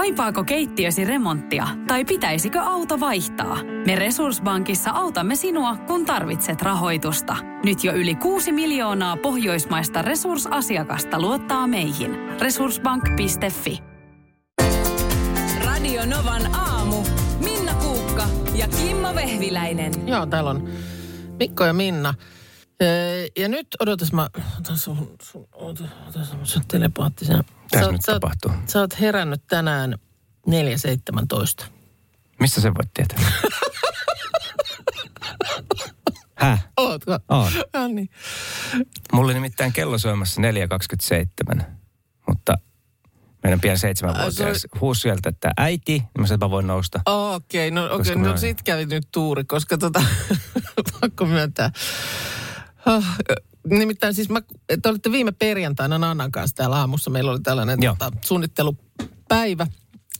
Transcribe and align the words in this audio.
Kaipaako 0.00 0.44
keittiösi 0.44 1.04
remonttia 1.04 1.68
tai 1.86 2.04
pitäisikö 2.04 2.60
auto 2.60 3.00
vaihtaa? 3.00 3.58
Me 3.86 3.96
Resurssbankissa 3.96 4.90
autamme 4.90 5.36
sinua, 5.36 5.76
kun 5.76 6.06
tarvitset 6.06 6.62
rahoitusta. 6.62 7.36
Nyt 7.64 7.84
jo 7.84 7.92
yli 7.92 8.14
6 8.14 8.52
miljoonaa 8.52 9.16
pohjoismaista 9.16 10.02
resursasiakasta 10.02 11.20
luottaa 11.20 11.66
meihin. 11.66 12.16
Resurssbank.fi 12.40 13.78
Radio 15.64 16.02
Novan 16.06 16.54
aamu. 16.54 16.96
Minna 17.44 17.74
Kuukka 17.74 18.24
ja 18.54 18.68
Kimmo 18.68 19.14
Vehviläinen. 19.14 19.92
Joo, 20.06 20.26
täällä 20.26 20.50
on 20.50 20.68
Mikko 21.38 21.64
ja 21.64 21.72
Minna. 21.72 22.14
Ee, 22.80 23.26
Ja 23.38 23.48
nyt 23.48 23.66
odotas 23.80 24.12
mä, 24.12 24.28
otan 24.58 24.78
sun, 24.78 25.16
sun, 25.22 25.48
ota, 25.52 25.84
ota 26.08 26.18
sun 26.44 26.62
telepaattisen. 26.68 27.36
Mitäs 27.62 27.84
Sä- 27.86 27.92
nyt 27.92 28.00
sä 28.06 28.12
oot- 28.12 28.14
tapahtuu? 28.14 28.50
Sä 28.66 28.80
oot 28.80 29.00
herännyt 29.00 29.42
tänään 29.46 29.94
4.17. 30.46 31.64
Mistä 32.40 32.60
sen 32.60 32.74
voit 32.74 32.90
tietää? 32.94 33.18
Häh? 36.34 36.68
Ootko? 36.76 37.18
On. 37.28 37.52
No 37.74 37.88
niin. 37.88 38.08
Mulla 39.12 39.26
oli 39.26 39.34
nimittäin 39.34 39.72
kello 39.72 39.98
soimassa 39.98 40.40
4.27, 41.56 41.62
mutta 42.28 42.54
meidän 43.42 43.60
pian 43.60 43.78
seitsemänvuotias 43.78 44.66
huusi 44.80 45.00
sieltä, 45.00 45.28
että 45.28 45.50
äiti, 45.56 45.92
niin 45.92 46.08
mä 46.18 46.26
sanoin, 46.26 46.36
että 46.36 46.46
mä 46.46 46.50
voin 46.50 46.66
nousta. 46.66 47.00
Okei, 47.06 47.68
okay, 47.68 47.88
no, 47.88 47.94
okay, 47.94 48.14
no 48.14 48.28
mä- 48.30 48.36
sit 48.36 48.62
kävi 48.62 48.86
nyt 48.86 49.08
tuuri, 49.12 49.44
koska 49.44 49.78
tota, 49.78 50.02
pakko 51.00 51.26
myöntää. 51.26 51.70
Ah, 52.90 53.16
Nimittäin 53.68 54.14
siis 54.14 54.28
mä, 54.28 54.42
te 54.82 54.88
olitte 54.88 55.12
viime 55.12 55.32
perjantaina 55.32 55.98
Nannan 55.98 56.32
kanssa 56.32 56.56
täällä 56.56 56.76
aamussa. 56.76 57.10
Meillä 57.10 57.30
oli 57.30 57.40
tällainen 57.40 57.82
Joo. 57.82 57.96
tota, 57.98 58.16
suunnittelupäivä. 58.24 59.66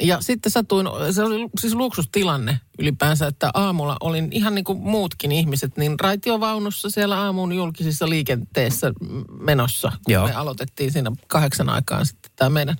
Ja 0.02 0.20
sitten 0.20 0.52
satuin, 0.52 0.86
se 1.10 1.22
oli 1.22 1.48
siis 1.60 1.74
luksustilanne 1.74 2.60
ylipäänsä, 2.78 3.26
että 3.26 3.50
aamulla 3.54 3.96
olin 4.00 4.28
ihan 4.32 4.54
niin 4.54 4.64
kuin 4.64 4.78
muutkin 4.78 5.32
ihmiset, 5.32 5.76
niin 5.76 6.00
raitiovaunussa 6.00 6.90
siellä 6.90 7.20
aamun 7.20 7.52
julkisissa 7.52 8.08
liikenteessä 8.08 8.92
menossa. 9.40 9.88
Kun 9.88 10.14
Joo. 10.14 10.26
me 10.26 10.34
aloitettiin 10.34 10.92
siinä 10.92 11.12
kahdeksan 11.26 11.68
aikaan 11.68 12.06
sitten 12.06 12.32
tämä 12.36 12.50
meidän, 12.50 12.76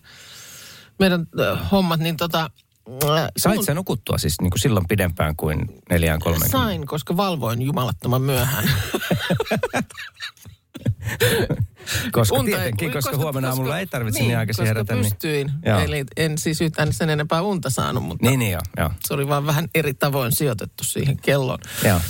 meidän 0.99 1.27
hommat, 1.73 2.01
niin 2.01 2.17
tota... 2.17 2.51
Sait 3.37 3.63
sä 3.65 3.75
nukuttua 3.75 4.19
siis 4.19 4.41
niin 4.41 4.51
kuin 4.51 4.61
silloin 4.61 4.89
pidempään 4.89 5.37
kuin 5.37 5.61
4.30? 6.41 6.49
Sain, 6.51 6.87
koska 6.87 7.17
valvoin 7.17 7.63
jumalattoman 7.63 8.23
myöhään. 8.23 8.65
Koska 12.13 12.37
Unta 12.37 12.51
ei- 12.51 12.55
tietenkin, 12.57 12.93
koska, 12.93 13.17
huomenna 13.17 13.49
aamulla 13.49 13.79
ei 13.79 13.87
tarvitse 13.87 14.21
niin, 14.21 14.39
aikaisin 14.39 14.63
koska 14.63 14.69
herätä. 14.69 14.95
Niin, 14.95 15.05
pystyin. 15.05 15.51
Joo. 15.67 15.79
Eli 15.81 16.05
en 16.17 16.39
siis 16.39 16.61
yhtään 16.61 16.93
sen 16.93 17.11
enempää 17.11 17.43
unta 17.43 17.71
saanut, 17.71 18.05
mutta 18.05 18.27
niin, 18.27 18.39
niin 18.39 18.53
joo, 18.53 18.61
joo. 18.77 18.91
se 19.05 19.15
oli 19.15 19.29
vaan 19.29 19.47
vähän 19.47 19.69
eri 19.75 19.95
tavoin 19.95 20.37
sijoitettu 20.37 20.85
siihen 20.85 21.17
kelloon. 21.17 21.59
joo. 21.85 22.01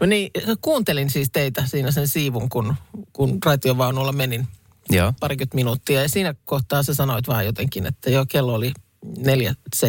No 0.00 0.06
niin, 0.06 0.30
kuuntelin 0.60 1.10
siis 1.10 1.28
teitä 1.32 1.66
siinä 1.66 1.90
sen 1.90 2.08
siivun, 2.08 2.48
kun, 2.48 2.74
kun 3.12 3.38
raitiovaunulla 3.44 4.12
menin 4.12 4.48
Joo. 4.90 5.12
parikymmentä 5.20 5.54
minuuttia. 5.54 6.02
Ja 6.02 6.08
siinä 6.08 6.34
kohtaa 6.44 6.82
sä 6.82 6.94
sanoit 6.94 7.28
vaan 7.28 7.46
jotenkin, 7.46 7.86
että 7.86 8.10
joo, 8.10 8.26
kello 8.28 8.54
oli 8.54 8.72
4.17 9.18 9.82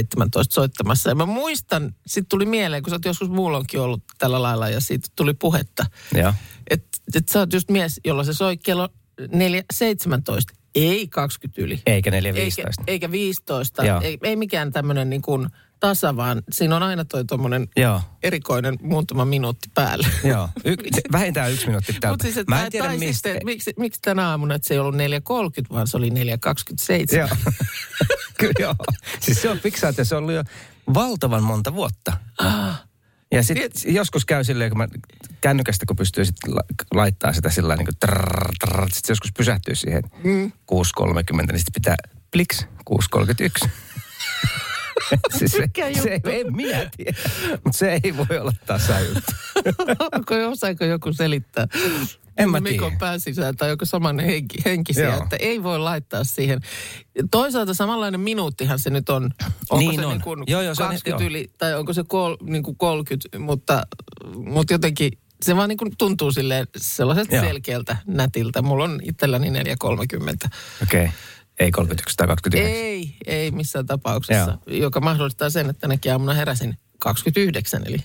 soittamassa. 0.49 1.09
Ja 1.09 1.15
mä 1.15 1.25
muistan, 1.25 1.95
sitten 2.07 2.29
tuli 2.29 2.45
mieleen, 2.45 2.83
kun 2.83 2.89
sä 2.89 2.95
oot 2.95 3.05
joskus 3.05 3.29
muulloinkin 3.29 3.79
ollut 3.79 4.03
tällä 4.17 4.41
lailla 4.41 4.69
ja 4.69 4.79
siitä 4.81 5.07
tuli 5.15 5.33
puhetta, 5.33 5.85
että 6.69 6.87
et 7.15 7.29
sä 7.29 7.39
oot 7.39 7.53
just 7.53 7.69
mies, 7.69 8.01
jolla 8.05 8.23
se 8.23 8.33
soi 8.33 8.57
kello 8.57 8.89
4.17, 9.21 9.27
ei 10.75 11.07
20 11.07 11.61
yli. 11.61 11.81
Eikä 11.85 12.11
4.15. 12.11 12.15
Eikä, 12.17 12.63
eikä 12.87 13.11
15, 13.11 13.85
Joo. 13.85 14.01
ei, 14.01 14.17
ei 14.23 14.35
mikään 14.35 14.71
tämmöinen 14.71 15.09
niin 15.09 15.21
kuin 15.21 15.47
tasa, 15.79 16.15
vaan 16.15 16.43
siinä 16.51 16.75
on 16.75 16.83
aina 16.83 17.05
toi 17.05 17.25
tuommoinen 17.25 17.67
erikoinen 18.23 18.77
muutama 18.81 19.25
minuutti 19.25 19.69
päälle. 19.73 20.07
Joo. 20.23 20.49
Y- 20.65 20.75
vähintään 21.11 21.51
yksi 21.51 21.65
minuutti 21.67 21.91
Mutta 21.91 22.07
täältä. 22.07 22.23
siis, 22.23 22.47
Mä 22.47 22.65
en 22.65 22.71
tiedä 22.71 22.87
tai 22.87 22.97
mistä. 22.97 23.13
sitten, 23.29 23.45
miksi, 23.45 23.73
miksi 23.77 24.01
tänä 24.01 24.29
aamuna, 24.29 24.55
että 24.55 24.67
se 24.67 24.73
ei 24.73 24.79
ollut 24.79 24.95
4.30, 24.95 24.99
vaan 25.73 25.87
se 25.87 25.97
oli 25.97 26.09
4.27. 26.09 27.17
Joo. 27.17 27.27
Kyllä 28.39 28.53
joo. 28.59 28.75
Siis 29.19 29.41
se 29.41 29.49
on 29.49 29.59
fiksaatio, 29.59 30.05
se 30.05 30.15
on 30.15 30.23
ollut 30.23 30.35
jo 30.35 30.43
valtavan 30.93 31.43
monta 31.43 31.73
vuotta. 31.73 32.17
Ja 33.31 33.43
sitten 33.43 33.93
joskus 33.95 34.25
käy 34.25 34.43
silleen, 34.43 34.71
kun 34.71 34.77
mä 34.77 34.87
kännykästä, 35.41 35.85
kun 35.85 35.95
pystyy 35.95 36.25
sit 36.25 36.35
la- 36.47 36.61
laittaa 36.93 37.33
sitä 37.33 37.49
sillä 37.49 37.75
niin 37.75 37.85
kuin 37.85 37.97
trrr, 37.99 38.51
trrr, 38.59 38.87
sit 38.93 39.09
joskus 39.09 39.31
pysähtyy 39.37 39.75
siihen 39.75 40.03
mm. 40.23 40.51
6.30, 40.51 40.51
niin 40.71 41.59
sitten 41.59 41.73
pitää 41.73 41.95
pliks 42.31 42.65
6.31. 43.63 43.69
siis 45.37 45.51
se, 45.51 45.61
Mikä 45.61 45.85
se, 45.93 46.13
juttu? 46.13 46.29
ei, 46.29 46.43
minä 46.43 46.89
tiedä, 46.97 47.17
mutta 47.51 47.77
se 47.77 47.99
ei 48.03 48.17
voi 48.17 48.37
olla 48.39 48.53
tasajuttu. 48.65 49.31
Onko, 50.15 50.35
osaako 50.51 50.85
joku 50.85 51.13
selittää? 51.13 51.67
En 52.37 52.49
mä 52.51 52.59
Mikon 52.59 52.87
tiedä. 52.89 52.99
pään 52.99 53.19
sisään 53.19 53.55
tai 53.55 53.69
joku 53.69 53.85
saman 53.85 54.19
henki, 54.19 54.57
henkisiä, 54.65 55.03
Joo. 55.09 55.23
että 55.23 55.35
ei 55.39 55.63
voi 55.63 55.79
laittaa 55.79 56.23
siihen. 56.23 56.61
Toisaalta 57.31 57.73
samanlainen 57.73 58.19
minuuttihan 58.19 58.79
se 58.79 58.89
nyt 58.89 59.09
on. 59.09 59.23
Onko 59.69 59.77
Niin 59.77 59.99
se 59.99 60.05
on. 60.05 60.11
niin 60.11 60.21
kuin 60.21 60.43
Joo, 60.47 60.61
joo, 60.61 60.75
se 60.75 60.83
on- 60.83 60.89
20 60.89 61.23
joo. 61.23 61.29
yli 61.29 61.51
tai 61.57 61.75
onko 61.75 61.93
se 61.93 62.03
kol, 62.07 62.35
niin 62.41 62.63
kuin 62.63 62.77
30, 62.77 63.39
mutta, 63.39 63.81
mutta 64.35 64.73
jotenkin 64.73 65.11
se 65.41 65.55
vaan 65.55 65.69
niin 65.69 65.77
kuin 65.77 65.91
tuntuu 65.97 66.31
silleen 66.31 66.67
sellaiselta 66.77 67.35
Joo. 67.35 67.45
selkeältä, 67.45 67.97
nätiltä. 68.07 68.61
Mulla 68.61 68.83
on 68.83 68.99
itselläni 69.03 69.49
4.30. 69.49 69.53
Okei. 70.83 71.01
Okay. 71.03 71.07
Ei 71.59 71.71
31 71.71 72.17
tai 72.17 72.27
29. 72.27 72.75
Ei, 72.77 73.15
ei 73.25 73.51
missään 73.51 73.85
tapauksessa, 73.85 74.57
joka 74.67 74.99
mahdollistaa 74.99 75.49
sen, 75.49 75.69
että 75.69 75.79
tänäkin 75.79 76.11
aamuna 76.11 76.33
heräsin 76.33 76.77
29, 76.99 77.81
eli 77.85 77.97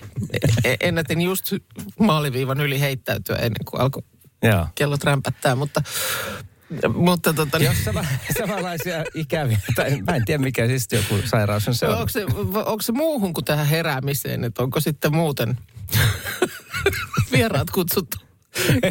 e- 0.63 0.75
ennätin 0.79 1.21
just 1.21 1.53
maaliviivan 1.99 2.61
yli 2.61 2.79
heittäytyä 2.79 3.35
ennen 3.35 3.65
kuin 3.65 3.81
alkoi 3.81 4.03
Joo. 4.43 4.67
kellot 4.75 5.03
rämpättää, 5.03 5.55
mutta, 5.55 5.81
mutta 6.95 7.33
tota, 7.33 7.59
niin, 7.59 7.65
Jos 7.65 7.83
sama, 7.85 8.05
samanlaisia 8.39 9.03
ikäviä, 9.13 9.59
tai 9.75 10.01
mä 10.07 10.15
en 10.15 10.25
tiedä 10.25 10.43
mikä 10.43 10.67
siis 10.67 10.87
joku 10.91 11.15
sairaus 11.25 11.67
on 11.67 11.75
se 11.75 11.87
on. 11.87 11.95
onko, 11.95 12.09
se, 12.09 12.25
onko 12.65 12.81
se 12.81 12.91
muuhun 12.91 13.33
kuin 13.33 13.45
tähän 13.45 13.67
heräämiseen, 13.67 14.43
että 14.43 14.63
onko 14.63 14.79
sitten 14.79 15.15
muuten 15.15 15.57
vieraat 17.31 17.69
kutsuttu? 17.69 18.17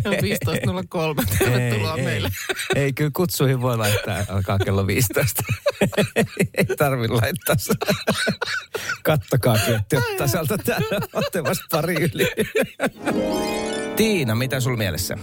Kello 0.02 0.16
15.03. 0.16 1.38
Tervetuloa 1.38 1.96
ei, 1.96 2.04
meille. 2.04 2.28
Ei, 2.74 2.82
ei, 2.82 2.92
kyllä 2.92 3.10
kutsuihin 3.16 3.62
voi 3.62 3.76
laittaa, 3.76 4.16
alkaa 4.28 4.58
kello 4.58 4.86
15. 4.86 5.42
ei 6.58 6.76
tarvi 6.78 7.08
laittaa. 7.08 7.56
Kattokaa 9.02 9.58
kettu 9.66 9.96
tasalta 10.18 10.58
täällä, 10.58 11.00
olette 11.12 11.44
vasta 11.44 11.64
pari 11.70 11.94
yli. 11.94 12.28
Tiina, 13.96 14.34
mitä 14.34 14.60
sul 14.60 14.76
mielessä? 14.76 15.16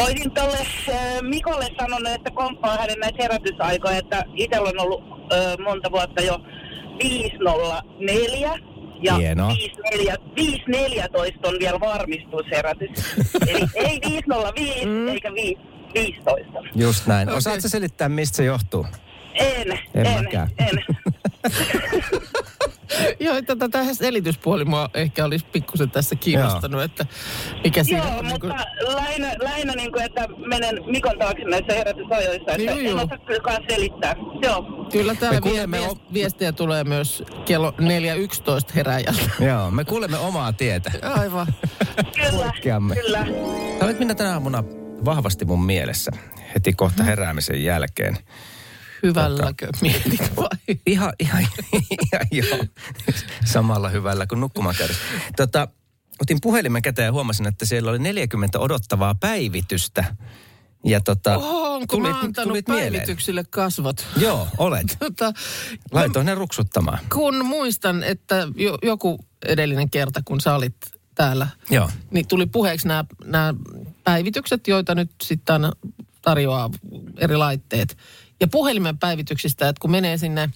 Olisin 0.00 0.30
tuolle 0.30 0.58
äh, 0.88 1.22
Mikolle 1.22 1.66
sanonut, 1.80 2.08
että 2.08 2.30
komppaa 2.30 2.76
hänen 2.76 2.98
näitä 2.98 3.22
herätysaikoja, 3.22 3.98
että 3.98 4.24
itsellä 4.34 4.68
on 4.68 4.80
ollut 4.80 5.02
äh, 5.02 5.58
monta 5.64 5.90
vuotta 5.90 6.22
jo 6.22 6.38
504 7.02 8.73
ja 9.04 9.14
Hienoa. 9.14 9.48
54, 9.48 10.16
514 10.36 11.48
on 11.48 11.54
vielä 11.60 11.80
varmistusherätys. 11.80 12.90
Eli 13.48 13.66
ei 13.74 14.00
505 14.10 14.86
Mm. 14.86 15.08
eikä 15.08 15.32
5, 15.34 15.60
15. 15.94 16.52
Just 16.74 17.06
näin. 17.06 17.28
Okei. 17.28 17.38
Osaatko 17.38 17.68
selittää, 17.68 18.08
mistä 18.08 18.36
se 18.36 18.44
johtuu? 18.44 18.86
En, 19.34 19.72
En 19.94 20.06
en, 20.06 20.24
mäkään. 20.24 20.48
en. 20.58 20.84
Joo, 23.20 23.42
tätä 23.42 23.68
tähän 23.68 23.94
selityspuoli 23.94 24.64
mua 24.64 24.90
ehkä 24.94 25.24
olisi 25.24 25.46
pikkusen 25.52 25.90
tässä 25.90 26.16
kiinnostanut, 26.16 26.82
että 26.82 27.06
mikä 27.64 27.84
siinä 27.84 28.04
Joo, 28.06 28.18
on. 28.18 28.24
niin 28.26 28.40
kuin- 28.40 28.52
mutta 28.52 28.96
lähinnä, 28.96 29.32
lähinnä 29.42 29.72
niin 29.74 29.92
kuin, 29.92 30.04
että 30.04 30.28
menen 30.48 30.80
Mikon 30.86 31.18
taakse 31.18 31.44
näissä 31.44 31.72
herätysajoissa, 31.74 32.50
että 32.52 32.62
Joo, 32.62 32.78
en 32.78 32.84
joo. 32.84 32.94
osaa 33.02 33.18
kyllä 33.18 33.58
selittää. 33.70 34.16
Joo. 34.42 34.83
Kyllä 34.92 35.14
täällä 35.14 35.36
Me 35.36 35.40
kuulemme 35.40 35.78
vie, 35.78 35.86
o- 35.86 35.94
viest, 35.94 36.12
viestejä 36.14 36.52
tulee 36.52 36.84
myös 36.84 37.22
kello 37.44 37.70
4.11 37.70 37.76
heräjältä. 38.74 39.30
Joo, 39.48 39.70
me 39.70 39.84
kuulemme 39.84 40.18
omaa 40.18 40.52
tietä. 40.52 40.92
Aivan. 41.02 41.46
Kyllä, 42.14 42.30
Poikkeamme. 42.30 42.94
kyllä. 42.94 43.26
Sä 43.78 43.84
olet 43.84 43.98
minä 43.98 44.14
tänä 44.14 44.32
aamuna 44.32 44.64
vahvasti 45.04 45.44
mun 45.44 45.64
mielessä 45.64 46.10
heti 46.54 46.72
kohta 46.72 47.04
heräämisen 47.04 47.64
jälkeen. 47.64 48.16
Hyvälläkö 49.02 49.68
mietit 49.80 50.36
vai? 50.36 50.48
Ihan, 50.86 51.12
ihan, 51.18 51.46
ihan 51.72 52.26
joo. 52.30 52.64
Samalla 53.44 53.88
hyvällä 53.88 54.26
kuin 54.26 54.40
nukkumaan 54.40 54.74
käydessä. 54.78 55.02
Tota, 55.36 55.68
otin 56.22 56.38
puhelimen 56.42 56.82
käteen 56.82 57.06
ja 57.06 57.12
huomasin, 57.12 57.46
että 57.46 57.66
siellä 57.66 57.90
oli 57.90 57.98
40 57.98 58.58
odottavaa 58.58 59.14
päivitystä. 59.14 60.04
Ja 60.84 61.00
tota, 61.00 61.36
Oho, 61.36 61.74
onko 61.74 62.00
mä 62.00 62.20
antanut 62.20 62.52
mieleen. 62.68 62.92
päivityksille 62.92 63.44
kasvot? 63.50 64.06
Joo, 64.16 64.48
olet. 64.58 64.96
Tota, 64.98 65.32
Laitoin 65.92 66.26
ne 66.26 66.34
ruksuttamaan. 66.34 66.98
kun 67.12 67.44
muistan, 67.44 68.02
että 68.02 68.48
jo, 68.56 68.78
joku 68.82 69.24
edellinen 69.46 69.90
kerta, 69.90 70.20
kun 70.24 70.40
sä 70.40 70.54
olit 70.54 70.76
täällä, 71.14 71.48
Joo. 71.70 71.90
niin 72.10 72.28
tuli 72.28 72.46
puheeksi 72.46 72.88
nämä, 72.88 73.04
nämä 73.24 73.54
päivitykset, 74.04 74.68
joita 74.68 74.94
nyt 74.94 75.10
sitten 75.22 75.62
tarjoaa 76.22 76.70
eri 77.18 77.36
laitteet. 77.36 77.96
Ja 78.40 78.48
puhelimen 78.48 78.98
päivityksistä, 78.98 79.68
että 79.68 79.80
kun 79.80 79.90
menee 79.90 80.18
sinne 80.18 80.50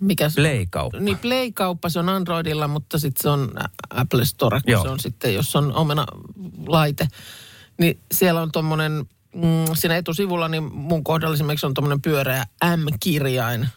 mikä 0.00 0.28
se 0.28 0.34
Play-kauppa. 0.40 1.00
Niin 1.00 1.18
Play-kauppa, 1.18 1.88
se 1.88 1.98
on 1.98 2.08
Androidilla, 2.08 2.68
mutta 2.68 2.98
sitten 2.98 3.22
se 3.22 3.28
on 3.28 3.52
Apple 3.90 4.24
Store, 4.24 4.60
kun 4.60 4.72
Joo. 4.72 4.82
se 4.82 4.88
on 4.88 5.00
sitten, 5.00 5.34
jos 5.34 5.56
on 5.56 5.74
omena 5.74 6.06
laite. 6.66 7.08
Niin 7.78 8.00
siellä 8.12 8.42
on 8.42 8.52
tuommoinen, 8.52 9.04
mm, 9.34 9.74
siinä 9.74 9.96
etusivulla, 9.96 10.48
niin 10.48 10.74
mun 10.74 11.04
kohdalla 11.04 11.34
esimerkiksi 11.34 11.66
on 11.66 11.74
tuommoinen 11.74 12.02
pyöreä 12.02 12.44
M-kirjain 12.76 13.68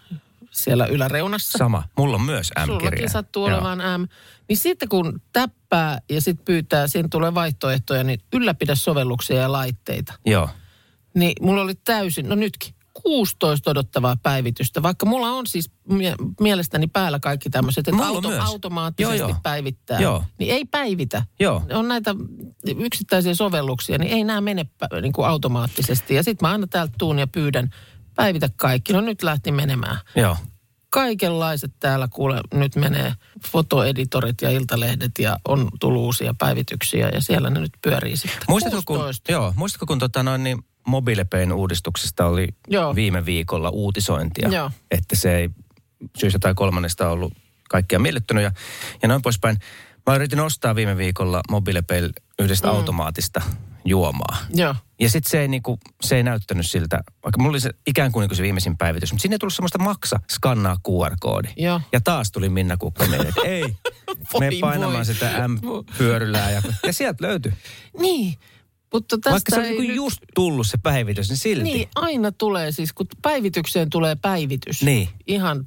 siellä 0.51 0.85
yläreunassa. 0.85 1.57
Sama. 1.57 1.83
Mulla 1.97 2.15
on 2.15 2.21
myös 2.21 2.51
M-kirja. 2.57 2.79
Sullakin 2.79 3.09
sattuu 3.09 3.47
Joo. 3.47 3.57
olevan 3.57 4.01
M. 4.01 4.07
Niin 4.49 4.57
sitten 4.57 4.89
kun 4.89 5.21
täppää 5.33 6.01
ja 6.09 6.21
sitten 6.21 6.45
pyytää, 6.45 6.87
siinä 6.87 7.07
tulee 7.11 7.33
vaihtoehtoja, 7.33 8.03
niin 8.03 8.19
ylläpidä 8.33 8.75
sovelluksia 8.75 9.41
ja 9.41 9.51
laitteita. 9.51 10.13
Joo. 10.25 10.49
Niin 11.13 11.33
mulla 11.41 11.61
oli 11.61 11.75
täysin, 11.75 12.29
no 12.29 12.35
nytkin, 12.35 12.73
16 13.03 13.71
odottavaa 13.71 14.15
päivitystä. 14.23 14.81
Vaikka 14.81 15.05
mulla 15.05 15.31
on 15.31 15.47
siis 15.47 15.71
mie- 15.89 16.15
mielestäni 16.39 16.87
päällä 16.87 17.19
kaikki 17.19 17.49
tämmöiset, 17.49 17.87
että 17.87 18.05
auto 18.05 18.29
myös. 18.29 18.43
automaattisesti 18.45 19.17
Joo, 19.17 19.29
joo. 19.29 19.37
päivittää. 19.43 19.99
Joo. 19.99 20.23
Niin 20.39 20.53
ei 20.53 20.65
päivitä. 20.65 21.23
Joo. 21.39 21.61
On 21.73 21.87
näitä 21.87 22.15
yksittäisiä 22.77 23.35
sovelluksia, 23.35 23.97
niin 23.97 24.11
ei 24.11 24.23
nämä 24.23 24.41
mene 24.41 24.65
pä- 24.83 25.01
niin 25.01 25.13
kuin 25.13 25.27
automaattisesti. 25.27 26.15
Ja 26.15 26.23
sitten 26.23 26.47
mä 26.47 26.51
aina 26.51 26.67
täältä 26.67 26.93
tuun 26.97 27.19
ja 27.19 27.27
pyydän, 27.27 27.69
päivitä 28.15 28.49
kaikki. 28.55 28.93
No 28.93 29.01
nyt 29.01 29.23
lähti 29.23 29.51
menemään. 29.51 29.97
Joo. 30.15 30.37
Kaikenlaiset 30.89 31.71
täällä 31.79 32.07
kuule, 32.11 32.41
nyt 32.53 32.75
menee 32.75 33.13
fotoeditorit 33.51 34.41
ja 34.41 34.49
iltalehdet 34.49 35.11
ja 35.19 35.39
on 35.47 35.69
tullut 35.79 36.01
uusia 36.01 36.33
päivityksiä 36.37 37.09
ja 37.09 37.21
siellä 37.21 37.49
ne 37.49 37.59
nyt 37.59 37.71
pyörii 37.81 38.17
sitten. 38.17 38.39
Muistatko, 38.49 38.81
kun, 38.85 38.95
16. 38.97 39.31
joo, 39.31 39.53
muistatko, 39.55 39.85
kun 39.85 39.99
tota 39.99 40.23
noin, 40.23 40.43
niin 40.43 40.57
MobilePayn 40.87 41.53
uudistuksesta 41.53 42.25
oli 42.25 42.47
Joo. 42.67 42.95
viime 42.95 43.25
viikolla 43.25 43.69
uutisointia, 43.69 44.49
Joo. 44.49 44.71
että 44.91 45.15
se 45.15 45.35
ei 45.35 45.49
syystä 46.17 46.39
tai 46.39 46.53
kolmannesta 46.53 47.09
ollut 47.09 47.33
kaikkia 47.69 47.99
miellyttänyt 47.99 48.43
ja, 48.43 48.51
ja 49.01 49.07
noin 49.07 49.21
poispäin. 49.21 49.57
Mä 50.07 50.15
yritin 50.15 50.39
ostaa 50.39 50.75
viime 50.75 50.97
viikolla 50.97 51.41
MobilePay 51.51 52.09
yhdestä 52.39 52.67
mm. 52.67 52.73
automaatista 52.73 53.41
juomaa. 53.85 54.37
Joo. 54.53 54.75
Ja 54.99 55.09
sitten 55.09 55.31
se, 55.31 55.41
ei 55.41 55.47
niinku, 55.47 55.79
se 56.01 56.15
ei 56.15 56.23
näyttänyt 56.23 56.65
siltä, 56.69 57.03
vaikka 57.23 57.37
mulla 57.37 57.49
oli 57.49 57.59
se 57.59 57.71
ikään 57.87 58.11
kuin, 58.11 58.21
niinku 58.21 58.35
se 58.35 58.43
viimeisin 58.43 58.77
päivitys, 58.77 59.11
mutta 59.11 59.21
sinne 59.21 59.33
ei 59.35 59.39
tullut 59.39 59.53
semmoista 59.53 59.77
maksa, 59.79 60.19
skannaa 60.29 60.77
QR-koodi. 60.87 61.47
Joo. 61.57 61.81
Ja 61.91 62.01
taas 62.01 62.31
tuli 62.31 62.49
Minna 62.49 62.77
Kukka 62.77 63.05
mieleen, 63.05 63.29
että 63.29 63.41
ei, 63.41 63.63
me 64.39 64.49
painamaan 64.61 64.95
voi. 64.95 65.05
sitä 65.05 65.47
M-pyörylää. 65.47 66.51
Ja, 66.51 66.61
ja 66.85 66.93
sieltä 66.93 67.27
löytyi. 67.27 67.53
Niin, 67.99 68.37
mutta 68.97 69.17
tästä 69.17 69.31
Vaikka 69.31 69.49
se 69.55 69.59
on 69.59 69.65
ei 69.65 69.69
niinku 69.71 69.87
nyt... 69.87 69.95
just 69.95 70.19
tullut 70.35 70.67
se 70.67 70.77
päivitys, 70.83 71.29
niin 71.29 71.37
silti. 71.37 71.63
Niin, 71.63 71.89
aina 71.95 72.31
tulee 72.31 72.71
siis, 72.71 72.93
kun 72.93 73.07
päivitykseen 73.21 73.89
tulee 73.89 74.15
päivitys. 74.15 74.83
Niin. 74.83 75.09
Ihan 75.27 75.65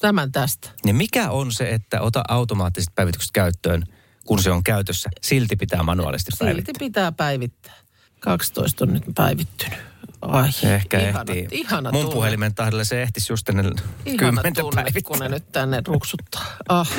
tämän 0.00 0.32
tästä. 0.32 0.68
Ja 0.86 0.94
mikä 0.94 1.30
on 1.30 1.52
se, 1.52 1.70
että 1.70 2.00
ota 2.00 2.22
automaattiset 2.28 2.94
päivitykset 2.94 3.30
käyttöön, 3.32 3.82
kun 4.26 4.42
se 4.42 4.50
on 4.50 4.64
käytössä, 4.64 5.10
silti 5.22 5.56
pitää 5.56 5.82
manuaalisesti 5.82 6.30
Silti 6.30 6.44
päivittää. 6.44 6.74
pitää 6.78 7.12
päivittää. 7.12 7.74
12 8.20 8.84
on 8.84 8.92
nyt 8.92 9.02
päivittynyt. 9.14 9.78
Ai, 10.22 10.48
ehkä 10.62 10.98
ihana, 11.08 11.20
ehtii. 11.34 11.48
Ihana 11.60 11.92
Mun 11.92 12.00
tunne. 12.02 12.14
puhelimen 12.14 12.54
tahdella 12.54 12.84
se 12.84 13.02
ehtisi 13.02 13.32
just 13.32 13.48
ennen 13.48 13.72
Ihana 14.06 14.18
kymmentä 14.18 14.60
tunne, 14.60 14.82
kun 14.82 14.84
päivittää. 14.84 15.18
ne 15.18 15.28
nyt 15.28 15.52
tänne 15.52 15.82
ruksuttaa. 15.86 16.44
Ah. 16.68 16.90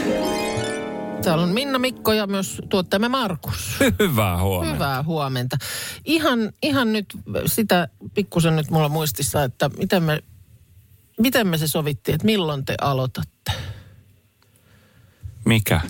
Täällä 1.23 1.43
on 1.43 1.49
Minna 1.49 1.79
Mikko 1.79 2.13
ja 2.13 2.27
myös 2.27 2.61
tuottajamme 2.69 3.09
Markus. 3.09 3.77
Hyvää 3.99 4.41
huomenta. 4.41 4.73
Hyvää 4.73 5.03
huomenta. 5.03 5.57
Ihan, 6.05 6.51
ihan 6.63 6.93
nyt 6.93 7.05
sitä 7.45 7.87
pikkusen 8.13 8.55
nyt 8.55 8.69
mulla 8.69 8.89
muistissa, 8.89 9.43
että 9.43 9.69
miten 9.69 10.03
me, 10.03 10.23
miten 11.19 11.47
me 11.47 11.57
se 11.57 11.67
sovittiin, 11.67 12.15
että 12.15 12.25
milloin 12.25 12.65
te 12.65 12.75
aloitatte? 12.81 13.51
Mikä? 15.45 15.81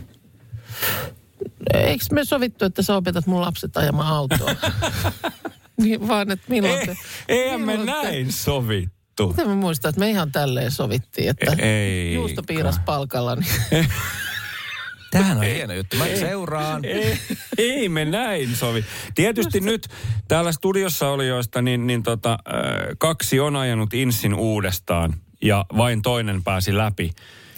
Eikö 1.74 2.06
me 2.12 2.26
sovittu, 2.26 2.66
että 2.66 2.82
sä 2.82 2.96
opetat 2.96 3.28
mun 3.28 3.42
lapset 3.42 3.78
ajamaan 3.78 4.08
autoa? 4.08 4.56
niin 5.82 6.08
vaan, 6.08 6.32
että 6.32 6.46
milloin 6.50 6.86
te... 6.86 6.98
Eihän 7.28 7.62
me 7.62 7.78
milloin 7.78 8.02
te- 8.02 8.12
näin 8.12 8.32
sovittu. 8.32 9.28
Miten 9.28 9.48
mä 9.48 9.56
muistan, 9.56 9.90
että 9.90 10.00
me 10.00 10.10
ihan 10.10 10.32
tälleen 10.32 10.72
sovittiin, 10.72 11.30
että 11.30 11.56
Ei. 11.60 12.14
juusto 12.14 12.44
piiras 12.44 12.80
palkalla. 12.86 13.36
Niin... 13.36 13.52
Tämähän 15.12 15.38
on 15.38 15.44
hieno 15.44 15.74
juttu. 15.74 15.98
Mä 15.98 16.06
seuraan. 16.06 16.86
Ei, 16.86 17.18
ei 17.58 17.90
me 17.90 18.06
näin 18.06 18.56
sovi. 18.56 18.86
Tietysti 19.16 19.60
nyt 19.60 19.88
täällä 20.28 20.52
studiossa 20.52 21.10
olijoista, 21.10 21.62
niin, 21.62 21.88
niin 21.88 22.04
tota, 22.04 22.32
äh, 22.32 22.60
kaksi 22.98 23.40
on 23.40 23.56
ajanut 23.56 23.94
Insin 23.94 24.34
uudestaan 24.34 25.14
ja 25.42 25.66
vain 25.78 26.02
toinen 26.02 26.44
pääsi 26.44 26.78
läpi. 26.78 27.12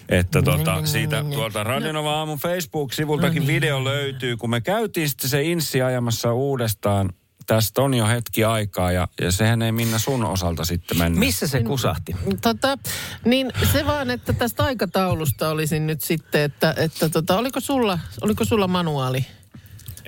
Että 0.10 0.42
tota, 0.42 0.86
siitä 0.86 1.24
tuolta 1.34 1.64
Radionova 1.64 2.14
aamun 2.16 2.38
Facebook-sivultakin 2.38 3.48
video 3.48 3.84
löytyy, 3.84 4.38
kun 4.38 4.50
me 4.50 4.62
käytiin 4.62 5.10
sitten 5.10 5.30
se 5.30 5.44
Insi 5.44 5.82
ajamassa 5.82 6.34
uudestaan. 6.34 7.10
Tästä 7.48 7.82
on 7.82 7.94
jo 7.94 8.08
hetki 8.08 8.44
aikaa 8.44 8.92
ja, 8.92 9.08
ja 9.22 9.32
sehän 9.32 9.62
ei 9.62 9.72
Minna 9.72 10.00
sun 10.00 10.26
osalta 10.26 10.66
sitten 10.66 10.98
mennyt. 10.98 11.20
Missä 11.20 11.48
se 11.48 11.64
kusahti? 11.64 12.16
Tota, 12.42 12.78
niin 13.26 13.52
se 13.74 13.86
vaan, 13.86 14.10
että 14.10 14.34
tästä 14.34 14.64
aikataulusta 14.64 15.50
olisin 15.50 15.88
nyt 15.88 16.02
sitten, 16.02 16.42
että, 16.42 16.74
että 16.78 17.10
tota, 17.10 17.38
oliko, 17.38 17.60
sulla, 17.60 18.00
oliko 18.22 18.46
sulla 18.46 18.68
manuaali? 18.68 19.26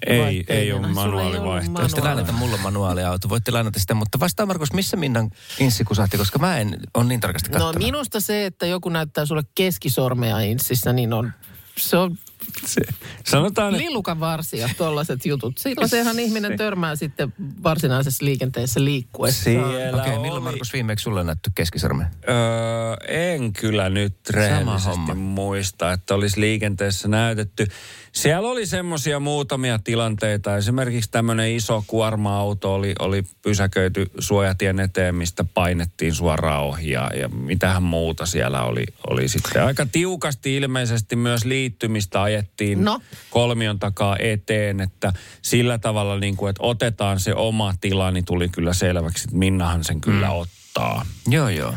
Ei, 0.08 0.20
Vaihteen 0.20 0.60
ei 0.60 0.74
ole 0.74 0.88
manuaalivaihtoehto. 0.88 1.82
Voisitte 1.82 2.02
lainata 2.02 2.32
mulle 2.32 2.58
manuaaliauto, 2.58 3.30
voitte 3.30 3.52
lainata 3.52 3.80
sitä, 3.80 3.94
mutta 3.94 4.20
vastaa 4.20 4.46
Markus, 4.46 4.74
missä 4.74 4.98
Minnan 4.98 5.32
inssi 5.60 5.84
kusahti, 5.84 6.18
koska 6.18 6.40
mä 6.40 6.58
en 6.58 6.78
ole 6.94 7.04
niin 7.06 7.20
tarkasti 7.20 7.50
No 7.50 7.54
katsonut. 7.54 7.76
minusta 7.78 8.20
se, 8.20 8.46
että 8.46 8.66
joku 8.66 8.90
näyttää 8.90 9.26
sulle 9.26 9.44
keskisormea 9.56 10.40
insissä, 10.40 10.94
niin 10.94 11.14
on, 11.14 11.32
se 11.78 11.98
on 11.98 12.18
Se, 12.66 12.82
sanotaan, 13.26 13.74
että 13.76 13.86
lillukan 13.86 14.20
varsia, 14.20 14.70
tollaset 14.78 15.26
jutut. 15.26 15.58
Silloin 15.58 15.90
sehän 15.90 16.20
ihminen 16.20 16.58
törmää 16.58 16.96
sitten 16.96 17.34
varsinaisessa 17.64 18.26
liikenteessä 18.26 18.84
liikkuessa. 18.84 19.44
siellä 19.44 20.02
Okei, 20.02 20.12
okay, 20.12 20.22
milloin 20.22 20.44
oli- 20.44 20.52
Markus 20.52 20.74
viimeksi 20.74 21.04
sulle 21.04 21.24
näytty 21.24 21.52
keskisormen? 21.56 22.08
Öö, 22.30 22.36
en 23.08 23.54
kyllä 23.54 23.90
nyt 23.90 24.16
rehellisesti 24.30 25.14
muista, 25.14 25.92
että 25.92 26.16
olisi 26.16 26.40
liikenteessä 26.40 27.08
näytetty. 27.08 27.68
Siellä 28.12 28.50
oli 28.50 28.66
semmoisia 28.66 29.20
muutamia 29.20 29.80
tilanteita. 29.80 30.58
Esimerkiksi 30.58 31.12
tämmöinen 31.12 31.52
iso 31.56 31.84
kuorma-auto 31.88 32.74
oli, 32.74 32.94
oli 33.00 33.24
pysäköity 33.42 34.06
suojatien 34.20 34.80
eteen, 34.80 35.16
mistä 35.16 35.44
painettiin 35.44 36.14
suoraan 36.16 36.64
ohi. 36.64 36.92
Ja, 36.92 37.12
ja 37.20 37.30
mitähän 37.30 37.84
muuta 37.84 38.26
siellä 38.26 38.64
oli, 38.64 38.84
oli 39.10 39.28
sitten. 39.28 39.64
Aika 39.64 39.86
tiukasti 39.86 40.56
ilmeisesti 40.56 41.16
myös 41.16 41.46
liittymistä 41.46 42.22
ajettiin 42.26 42.84
No. 42.84 43.02
kolmion 43.30 43.80
takaa 43.80 44.18
eteen, 44.20 44.82
että 44.82 45.14
sillä 45.42 45.78
tavalla 45.78 46.20
niin 46.20 46.36
kuin, 46.38 46.50
että 46.50 46.64
otetaan 46.64 47.20
se 47.20 47.36
oma 47.36 47.74
tila, 47.82 48.12
niin 48.12 48.26
tuli 48.26 48.50
kyllä 48.50 48.74
selväksi, 48.74 49.24
että 49.24 49.38
Minnahan 49.38 49.84
sen 49.84 50.02
kyllä 50.02 50.28
mm. 50.28 50.34
ottaa. 50.34 51.06
Joo, 51.28 51.50
joo. 51.50 51.74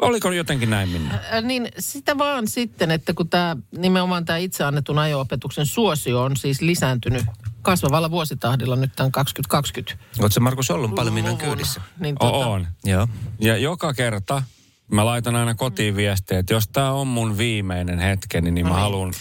Oliko 0.00 0.32
jotenkin 0.32 0.70
näin, 0.70 0.88
Minna? 0.88 1.14
Ä, 1.32 1.40
Niin 1.40 1.68
sitä 1.78 2.18
vaan 2.18 2.48
sitten, 2.48 2.90
että 2.90 3.14
kun 3.14 3.28
tämä 3.28 3.56
nimenomaan 3.78 4.24
tämä 4.24 4.36
itse 4.36 4.64
annetun 4.64 4.98
ajo-opetuksen 4.98 5.66
suosio 5.66 6.22
on 6.22 6.36
siis 6.36 6.60
lisääntynyt 6.60 7.24
kasvavalla 7.62 8.10
vuositahdilla 8.10 8.76
nyt 8.76 8.92
tämän 8.96 9.12
2020. 9.12 10.04
Oletko 10.20 10.40
Markus 10.40 10.70
ollut 10.70 10.94
paljon 10.94 11.14
Minnan 11.14 11.36
kyydissä? 11.36 11.80
Niin 11.98 12.14
Tota... 12.20 12.32
tota, 12.32 12.46
On. 12.46 12.66
Joo. 12.84 13.08
Ja 13.40 13.56
joka 13.56 13.94
kerta 13.94 14.42
mä 14.90 15.06
laitan 15.06 15.36
aina 15.36 15.54
kotiin 15.54 15.96
viestiä, 15.96 16.38
että 16.38 16.54
jos 16.54 16.68
tämä 16.68 16.92
on 16.92 17.06
mun 17.06 17.38
viimeinen 17.38 17.98
hetkeni, 17.98 18.50
niin 18.50 18.68
mä 18.68 18.74
haluan, 18.74 19.12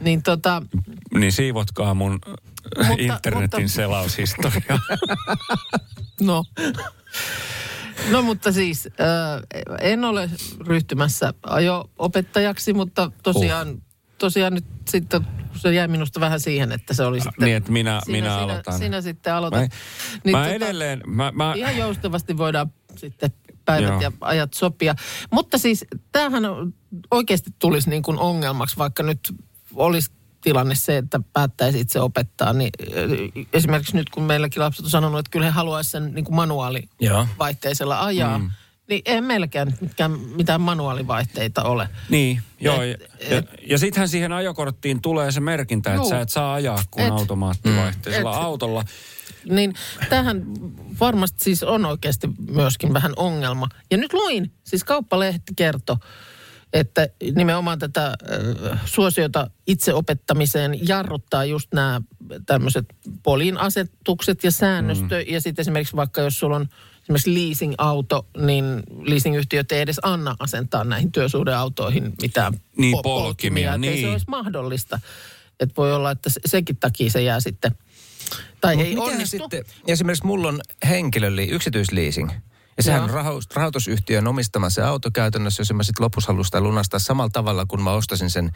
niin 0.00 0.22
tota, 0.22 0.62
niin 1.14 1.32
siivotkaa 1.32 1.94
mun 1.94 2.12
mutta, 2.78 2.94
internetin 2.98 3.60
mutta- 3.62 3.74
selaushistoria. 3.74 4.78
no. 6.20 6.44
No 8.10 8.22
mutta 8.22 8.52
siis 8.52 8.86
äh, 8.86 9.66
en 9.80 10.04
ole 10.04 10.30
ryhtymässä 10.66 11.34
ajo-opettajaksi, 11.42 12.72
mutta 12.72 13.12
tosiaan, 13.22 13.82
tosiaan 14.18 14.54
nyt 14.54 14.64
sitten 14.88 15.26
se 15.56 15.72
jäi 15.74 15.88
minusta 15.88 16.20
vähän 16.20 16.40
siihen, 16.40 16.72
että 16.72 16.94
se 16.94 17.02
oli 17.04 17.20
sitten... 17.20 17.44
niin, 17.46 17.56
että 17.56 17.72
minä, 17.72 18.00
sinä, 18.04 18.16
minä 18.18 18.30
sinä, 18.30 18.38
aloitan. 18.42 18.78
Sinä 18.78 19.00
sitten 19.00 19.34
aloitat. 19.34 19.60
Mä, 19.60 19.68
Niin 20.24 20.36
mä 20.36 20.46
tota- 20.46 20.50
edelleen, 20.50 21.00
mä, 21.06 21.32
mä, 21.34 21.54
Ihan 21.56 21.76
joustavasti 21.76 22.36
voidaan 22.36 22.72
sitten 22.96 23.30
päivät 23.64 23.88
Joo. 23.88 24.00
ja 24.00 24.12
ajat 24.20 24.54
sopia. 24.54 24.94
Mutta 25.30 25.58
siis 25.58 25.84
tämähän 26.12 26.42
oikeasti 27.10 27.50
tulisi 27.58 27.90
niin 27.90 28.02
kuin 28.02 28.18
ongelmaksi, 28.18 28.76
vaikka 28.76 29.02
nyt 29.02 29.34
olisi 29.74 30.10
tilanne 30.40 30.74
se, 30.74 30.96
että 30.96 31.20
päättäisi 31.32 31.80
itse 31.80 32.00
opettaa. 32.00 32.52
Niin 32.52 32.70
esimerkiksi 33.52 33.96
nyt, 33.96 34.10
kun 34.10 34.22
meilläkin 34.22 34.62
lapset 34.62 34.84
on 34.84 34.90
sanonut, 34.90 35.18
että 35.18 35.30
kyllä 35.30 35.46
he 35.46 35.52
haluaisivat 35.52 36.04
sen 36.04 36.14
niin 36.14 36.24
kuin 36.24 36.36
manuaalivaihteisella 36.36 38.04
ajaa, 38.04 38.38
mm. 38.38 38.50
niin 38.88 39.02
ei 39.04 39.20
meilläkään 39.20 39.74
mitkään, 39.80 40.10
mitään 40.20 40.60
manuaalivaihteita 40.60 41.62
ole. 41.62 41.88
niin, 42.08 42.42
joo. 42.60 42.82
Et- 42.82 43.10
ja, 43.30 43.36
ja, 43.36 43.42
ja 43.66 43.78
sittenhän 43.78 44.08
siihen 44.08 44.32
ajokorttiin 44.32 45.02
tulee 45.02 45.32
se 45.32 45.40
merkintä, 45.40 45.94
että 45.94 46.08
sä 46.08 46.20
et 46.20 46.28
saa 46.28 46.54
ajaa 46.54 46.82
kuin 46.90 47.06
Et. 47.06 47.12
automaattivaihteisella 47.12 48.36
Et. 48.36 48.42
autolla. 48.42 48.84
Niin 49.44 49.74
tähän 50.10 50.42
varmasti 51.00 51.44
siis 51.44 51.62
on 51.62 51.84
oikeasti 51.84 52.28
myöskin 52.50 52.92
vähän 52.92 53.12
ongelma. 53.16 53.68
Ja 53.90 53.96
nyt 53.96 54.12
luin, 54.12 54.52
siis 54.64 54.84
kauppalehti 54.84 55.52
kertoi, 55.56 55.96
että 56.72 57.08
nimenomaan 57.36 57.78
tätä 57.78 58.06
äh, 58.06 58.80
suosiota 58.84 59.50
itseopettamiseen 59.66 60.88
jarruttaa 60.88 61.44
just 61.44 61.68
nämä 61.74 62.00
tämmöiset 62.46 62.86
poliin 63.22 63.58
asetukset 63.58 64.44
ja 64.44 64.50
säännöstö. 64.50 65.24
Mm. 65.24 65.32
Ja 65.32 65.40
sitten 65.40 65.62
esimerkiksi 65.62 65.96
vaikka 65.96 66.20
jos 66.20 66.38
sulla 66.38 66.56
on 66.56 66.68
esimerkiksi 67.02 67.34
leasing-auto, 67.34 68.26
niin 68.36 68.64
leasingyhtiöt 69.02 69.72
ei 69.72 69.80
edes 69.80 70.00
anna 70.02 70.36
asentaa 70.38 70.84
näihin 70.84 71.12
työsuhdeautoihin 71.12 72.12
mitään 72.22 72.52
Niin, 72.76 72.98
po- 72.98 73.02
polkimia, 73.02 73.72
Ei 73.72 73.78
niin. 73.78 74.00
se 74.00 74.10
olisi 74.10 74.26
mahdollista. 74.28 75.00
Että 75.60 75.74
voi 75.76 75.92
olla, 75.94 76.10
että 76.10 76.30
se- 76.30 76.40
senkin 76.46 76.76
takia 76.76 77.10
se 77.10 77.22
jää 77.22 77.40
sitten, 77.40 77.74
tai 78.60 78.76
Mut 78.76 78.86
ei 78.86 78.96
onnistu. 78.96 79.36
Sitten, 79.38 79.64
esimerkiksi 79.86 80.26
mulla 80.26 80.48
on 80.48 80.60
henkilöli, 80.88 81.48
yksityisleasing. 81.50 82.30
Ja 82.76 82.82
sehän 82.82 83.02
on 83.02 83.10
rahoitus, 83.10 83.50
rahoitusyhtiön 83.54 84.26
omistama 84.28 84.70
se 84.70 84.82
auto 84.82 85.10
käytännössä, 85.14 85.60
jos 85.60 85.72
mä 85.72 85.82
sitten 85.82 86.04
lopussa 86.04 86.28
haluan 86.32 86.44
sitä 86.44 86.60
lunastaa 86.60 87.00
samalla 87.00 87.30
tavalla, 87.32 87.66
kun 87.66 87.82
mä 87.82 87.90
ostasin 87.92 88.30
sen 88.30 88.50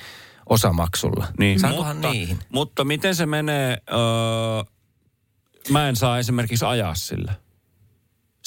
osamaksulla. 0.48 1.26
Niin, 1.38 1.60
Saankohan 1.60 1.96
mutta, 1.96 2.10
niihin? 2.10 2.38
Mutta 2.48 2.84
miten 2.84 3.14
se 3.14 3.26
menee, 3.26 3.78
öö, 3.92 4.72
mä 5.70 5.88
en 5.88 5.96
saa 5.96 6.18
esimerkiksi 6.18 6.64
ajaa 6.64 6.94
sillä. 6.94 7.34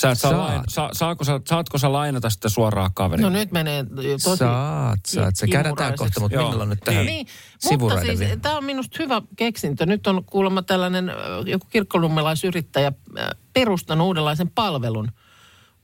Sä 0.02 0.12
et 0.12 0.20
saa 0.20 0.32
Saat. 0.32 0.50
lain, 0.50 0.62
sa, 0.70 0.90
saako 0.94 1.24
sä, 1.24 1.40
saatko 1.50 1.78
sä 1.78 1.94
lainata 1.94 2.30
sitä 2.30 2.50
suoraan 2.50 2.92
kaverille? 2.94 3.30
No 3.30 3.38
nyt 3.38 3.52
menee 3.52 3.86
tosi 4.24 4.38
Saat, 4.38 5.00
saat. 5.08 5.36
Se 5.36 5.48
käydään 5.48 5.96
kohta, 5.98 6.20
mutta 6.20 6.36
Joo. 6.36 6.44
Minnalla 6.44 6.64
on 6.64 6.70
nyt 6.70 6.80
tähän 6.86 7.06
Niin, 7.06 7.28
mutta 7.28 7.70
sivuraiden 7.70 8.06
siis 8.08 8.20
vielä. 8.20 8.36
tämä 8.40 8.58
on 8.58 8.64
minusta 8.64 8.96
hyvä 9.00 9.22
keksintö. 9.36 9.86
Nyt 9.86 10.08
on 10.08 10.26
kuulemma 10.26 10.62
tällainen 10.62 11.12
joku 11.46 11.66
kirkkonummelaisyrittäjä 11.70 12.92
ö, 13.18 13.36
perustanut 13.54 14.08
uudenlaisen 14.08 14.50
palvelun. 14.50 15.12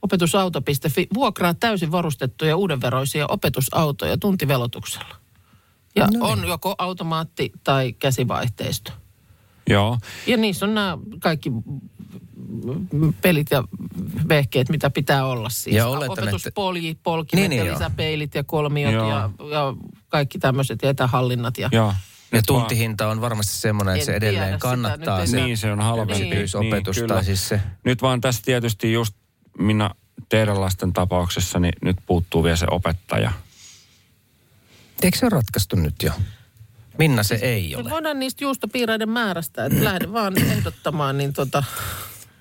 Opetusauto.fi 0.04 1.06
vuokraa 1.14 1.54
täysin 1.54 1.92
varustettuja 1.92 2.56
uudenveroisia 2.56 3.26
opetusautoja 3.28 4.16
tuntivelotuksella. 4.18 5.16
Ja 5.96 6.06
No 6.06 6.26
on 6.26 6.48
joko 6.48 6.74
automaatti 6.78 7.52
tai 7.64 7.92
käsivaihteisto. 7.92 8.92
Joo. 9.68 9.98
Ja 10.26 10.36
niissä 10.36 10.66
on 10.66 10.74
nämä 10.74 10.98
kaikki 11.20 11.52
pelit 13.22 13.46
ja 13.50 13.64
vehkeet, 14.28 14.68
mitä 14.68 14.90
pitää 14.90 15.26
olla 15.26 15.48
siis. 15.48 15.76
Ja 15.76 15.86
oletan, 15.86 16.24
Opetuspolji, 16.24 16.98
polkimet 17.02 17.40
Niin, 17.40 17.50
niin, 17.50 17.58
ja 17.58 17.64
joo. 17.64 17.74
lisäpeilit 17.74 18.34
ja 18.34 18.44
kolmiot 18.44 18.92
Joo. 18.92 19.08
ja, 19.10 19.30
ja 19.50 19.74
kaikki 20.08 20.38
tämmöiset 20.38 20.82
ja 20.82 20.90
etähallinnat. 20.90 21.58
Ja, 21.58 21.68
Joo. 21.72 21.94
Ja 22.32 22.42
tuntihinta 22.42 23.08
on 23.08 23.20
varmasti 23.20 23.52
semmoinen, 23.52 23.94
että 23.96 24.02
En 24.02 24.06
se 24.06 24.16
edelleen 24.16 24.48
sitä, 24.48 24.58
kannattaa 24.58 25.20
nyt 25.20 25.28
se 25.30 25.36
Niin, 25.36 25.58
se 25.58 25.72
on 25.72 25.80
halvempi. 25.80 26.14
Niin, 26.14 26.50
tai 26.70 26.94
kyllä. 26.94 27.22
siis 27.22 27.48
se, 27.48 27.60
Nyt 27.84 28.02
vaan 28.02 28.20
tässä 28.20 28.42
tietysti 28.44 28.92
just 28.92 29.14
minä 29.58 29.90
teidän 30.28 30.60
lasten 30.60 30.92
tapauksessa, 30.92 31.58
niin 31.60 31.72
nyt 31.82 31.96
puuttuu 32.06 32.44
vielä 32.44 32.56
se 32.56 32.66
opettaja. 32.70 33.32
eikö 35.02 35.18
se 35.18 35.26
ole 35.26 35.30
ratkaistu 35.30 35.76
nyt 35.76 35.94
jo? 36.02 36.12
Minna 36.98 37.22
se 37.22 37.34
ei 37.34 37.70
Me 37.70 37.76
ole. 37.82 37.90
voidaan 37.90 38.18
niistä 38.18 38.44
juustopiiraiden 38.44 39.08
määrästä, 39.08 39.64
että 39.64 39.84
lähde 39.90 40.12
vaan 40.12 40.38
ehdottamaan, 40.42 41.18
niin, 41.18 41.32
tota, 41.32 41.64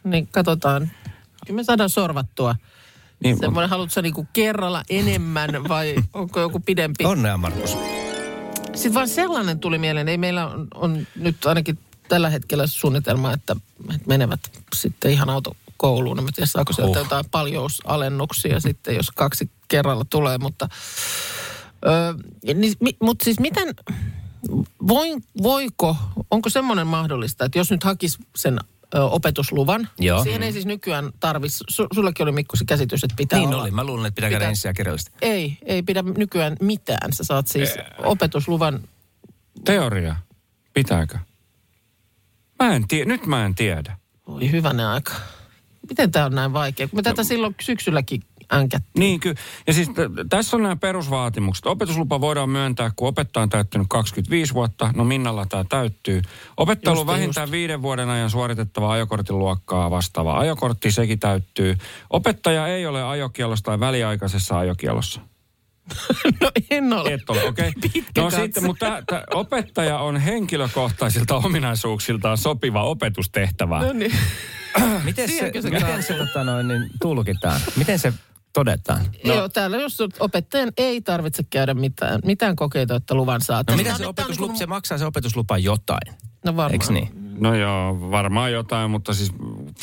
niin 0.04 0.28
katsotaan. 0.28 0.92
Kyllä 1.48 1.58
me 1.58 1.64
saadaan 1.64 1.90
sorvattua. 1.90 2.54
Niin, 2.54 2.64
Niin, 3.20 3.38
Semmoinen, 3.40 3.70
haluatko 3.70 4.02
niinku 4.02 4.28
kerralla 4.34 4.84
enemmän 4.90 5.50
vai 5.70 5.96
onko 6.14 6.40
joku 6.40 6.60
pidempi? 6.60 7.06
Onnea 7.06 7.38
Markus. 7.38 7.78
Sitten 8.74 8.94
vaan 8.94 9.08
sellainen 9.08 9.60
tuli 9.60 9.78
mieleen, 9.78 10.08
ei 10.10 10.18
meillä 10.18 10.48
on, 10.48 10.68
on 10.76 11.08
nyt 11.16 11.46
ainakin 11.46 11.80
tällä 12.10 12.30
hetkellä 12.30 12.68
suunnitelma, 12.68 13.34
että, 13.34 13.56
että 13.96 14.08
menevät 14.08 14.40
sitten 14.76 15.12
ihan 15.12 15.30
autokouluun. 15.84 16.18
En 16.20 16.24
mä 16.24 16.30
tiedä, 16.36 16.48
saako 16.48 16.74
sieltä 16.74 17.00
Huh. 17.00 17.06
jotain 17.06 17.26
paljousalennuksia 17.32 18.60
sitten, 18.60 18.96
jos 18.96 19.12
kaksi 19.12 19.52
kerralla 19.68 20.06
tulee, 20.10 20.38
mutta... 20.38 20.70
Öö, 21.86 22.14
niin, 22.54 22.74
mi, 22.80 22.92
mutta 23.02 23.24
siis 23.24 23.40
miten, 23.40 23.76
voin, 24.88 25.24
voiko, 25.44 25.96
onko 26.32 26.50
semmoinen 26.50 26.88
mahdollista, 26.88 27.46
että 27.46 27.58
jos 27.60 27.72
nyt 27.72 27.84
hakisi 27.84 28.18
sen 28.36 28.60
ö, 28.96 29.04
opetusluvan, 29.04 29.90
Joo. 30.00 30.24
siihen 30.24 30.44
ei 30.44 30.52
siis 30.52 30.66
nykyään 30.66 31.10
tarvitsisi, 31.20 31.64
su, 31.70 31.88
sullekin 31.94 32.24
oli 32.24 32.32
Mikko 32.32 32.56
se 32.56 32.66
käsitys, 32.66 33.04
että 33.04 33.16
pitää 33.16 33.40
Niin 33.40 33.50
olla. 33.50 33.62
oli. 33.64 33.72
Mä 33.72 33.84
luulen, 33.84 34.06
että 34.06 34.16
pitää 34.16 34.30
käydä 34.30 34.40
Pitää- 34.44 34.50
ensin 34.50 34.70
ja 34.70 34.74
kirjallisesti. 34.74 35.12
Ei, 35.22 35.58
ei 35.66 35.84
pidä 35.84 36.02
nykyään 36.18 36.56
mitään. 36.62 37.14
Sä 37.14 37.24
saat 37.24 37.48
siis 37.48 37.70
opetusluvan 37.98 38.80
Teoria. 39.66 40.16
Pitääkö? 40.74 41.18
Mä 42.64 42.76
en 42.76 42.88
tie- 42.88 43.06
nyt 43.06 43.26
mä 43.26 43.46
en 43.46 43.56
tiedä. 43.56 43.98
Voi 44.28 44.52
hyvänen 44.52 44.86
aika. 44.88 45.14
Miten 45.90 46.12
tämä 46.12 46.26
on 46.26 46.36
näin 46.36 46.54
vaikea? 46.54 46.88
Kun 46.88 47.00
me 47.00 47.04
tätä 47.04 47.24
silloin 47.24 47.56
syksylläkin 47.62 48.22
änkättiin. 48.54 49.00
Niin 49.00 49.20
kyllä. 49.20 49.36
Ja 49.68 49.74
siis 49.74 49.90
t- 49.90 50.30
tässä 50.30 50.58
on 50.58 50.64
nämä 50.64 50.76
perusvaatimukset. 50.76 51.66
Opetuslupa 51.66 52.22
voidaan 52.22 52.50
myöntää, 52.50 52.92
kun 52.96 53.08
opettaja 53.08 53.42
on 53.42 53.50
täyttänyt 53.50 53.88
25 53.90 54.54
vuotta. 54.54 54.92
No 54.96 55.04
Minnalla 55.04 55.46
tämä 55.46 55.66
täyttyy. 55.70 56.22
Opettaja 56.58 56.92
on 56.92 56.98
Just, 56.98 57.08
vähintään 57.08 57.52
viiden 57.52 57.82
vuoden 57.82 58.10
ajan 58.10 58.30
suoritettava 58.30 58.92
ajokortin 58.92 59.40
luokkaa 59.40 59.92
vastaava 59.92 60.40
ajokortti, 60.40 60.92
sekin 60.92 61.20
täyttyy. 61.20 61.78
Opettaja 62.10 62.68
ei 62.68 62.86
ole 62.86 63.04
ajokielossa 63.04 63.64
tai 63.64 63.80
väliaikaisessa 63.80 64.60
ajokielossa. 64.60 65.22
No 66.42 66.52
en 66.70 66.94
ole. 66.94 67.14
Et 67.14 67.30
ole, 67.30 67.44
okei. 67.44 67.70
Okay. 67.70 67.82
Pitkä 67.94 68.22
No 68.22 68.24
katse. 68.24 68.42
sitten, 68.42 68.64
mutta 68.66 69.04
tää 69.08 69.24
opettaja 69.34 70.00
on 70.00 70.18
henkilökohtaisilta 70.18 71.36
ominaisuuksiltaan 71.36 72.38
sopiva 72.38 72.84
opetustehtävä. 72.84 73.80
No 73.80 73.94
niin. 73.94 74.14
Miten 75.04 75.30
se, 75.30 75.52
se 75.62 75.70
miten 75.70 76.04
se 76.04 76.14
tota 76.14 76.44
noin, 76.44 76.68
niin 76.68 76.90
tulkitaan? 77.02 77.62
Miten 77.76 78.00
se 78.00 78.14
todetaan? 78.54 79.02
No. 79.26 79.34
Joo, 79.34 79.50
täällä 79.50 79.78
jos 79.78 79.98
opettajan 80.20 80.72
ei 80.78 81.02
tarvitse 81.02 81.44
käydä 81.50 81.74
mitään, 81.74 82.20
mitään 82.26 82.56
kokeita, 82.56 82.96
että 82.96 83.16
luvan 83.16 83.42
saa. 83.42 83.64
No 83.70 83.78
mitä 83.78 83.98
se 83.98 84.04
on 84.04 84.10
opetuslupa, 84.10 84.48
niinku- 84.48 84.60
se 84.60 84.66
maksaa 84.66 84.98
se 84.98 85.06
opetuslupa 85.06 85.58
jotain. 85.58 86.14
No 86.46 86.56
varmaan. 86.56 86.72
Eikö 86.72 86.94
niin? 86.94 87.23
No 87.40 87.56
joo, 87.56 88.12
varmaan 88.12 88.52
jotain, 88.52 88.92
mutta 88.92 89.14
siis 89.14 89.32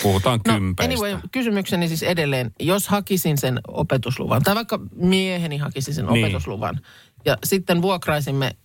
puhutaan 0.03 0.41
No 0.47 0.55
kympeistä. 0.55 0.95
anyway, 0.95 1.21
kysymykseni 1.33 1.89
siis 1.89 2.03
edelleen, 2.03 2.51
jos 2.61 2.89
hakisin 2.89 3.39
sen 3.39 3.61
opetusluvan, 3.69 4.43
tai 4.43 4.55
vaikka 4.55 4.81
mieheni 4.95 5.57
hakisi 5.57 5.93
sen 5.95 6.07
Niin. 6.07 6.25
opetusluvan, 6.25 6.81
ja 7.25 7.39
sitten 7.45 7.83
vuokraisimme 7.83 8.57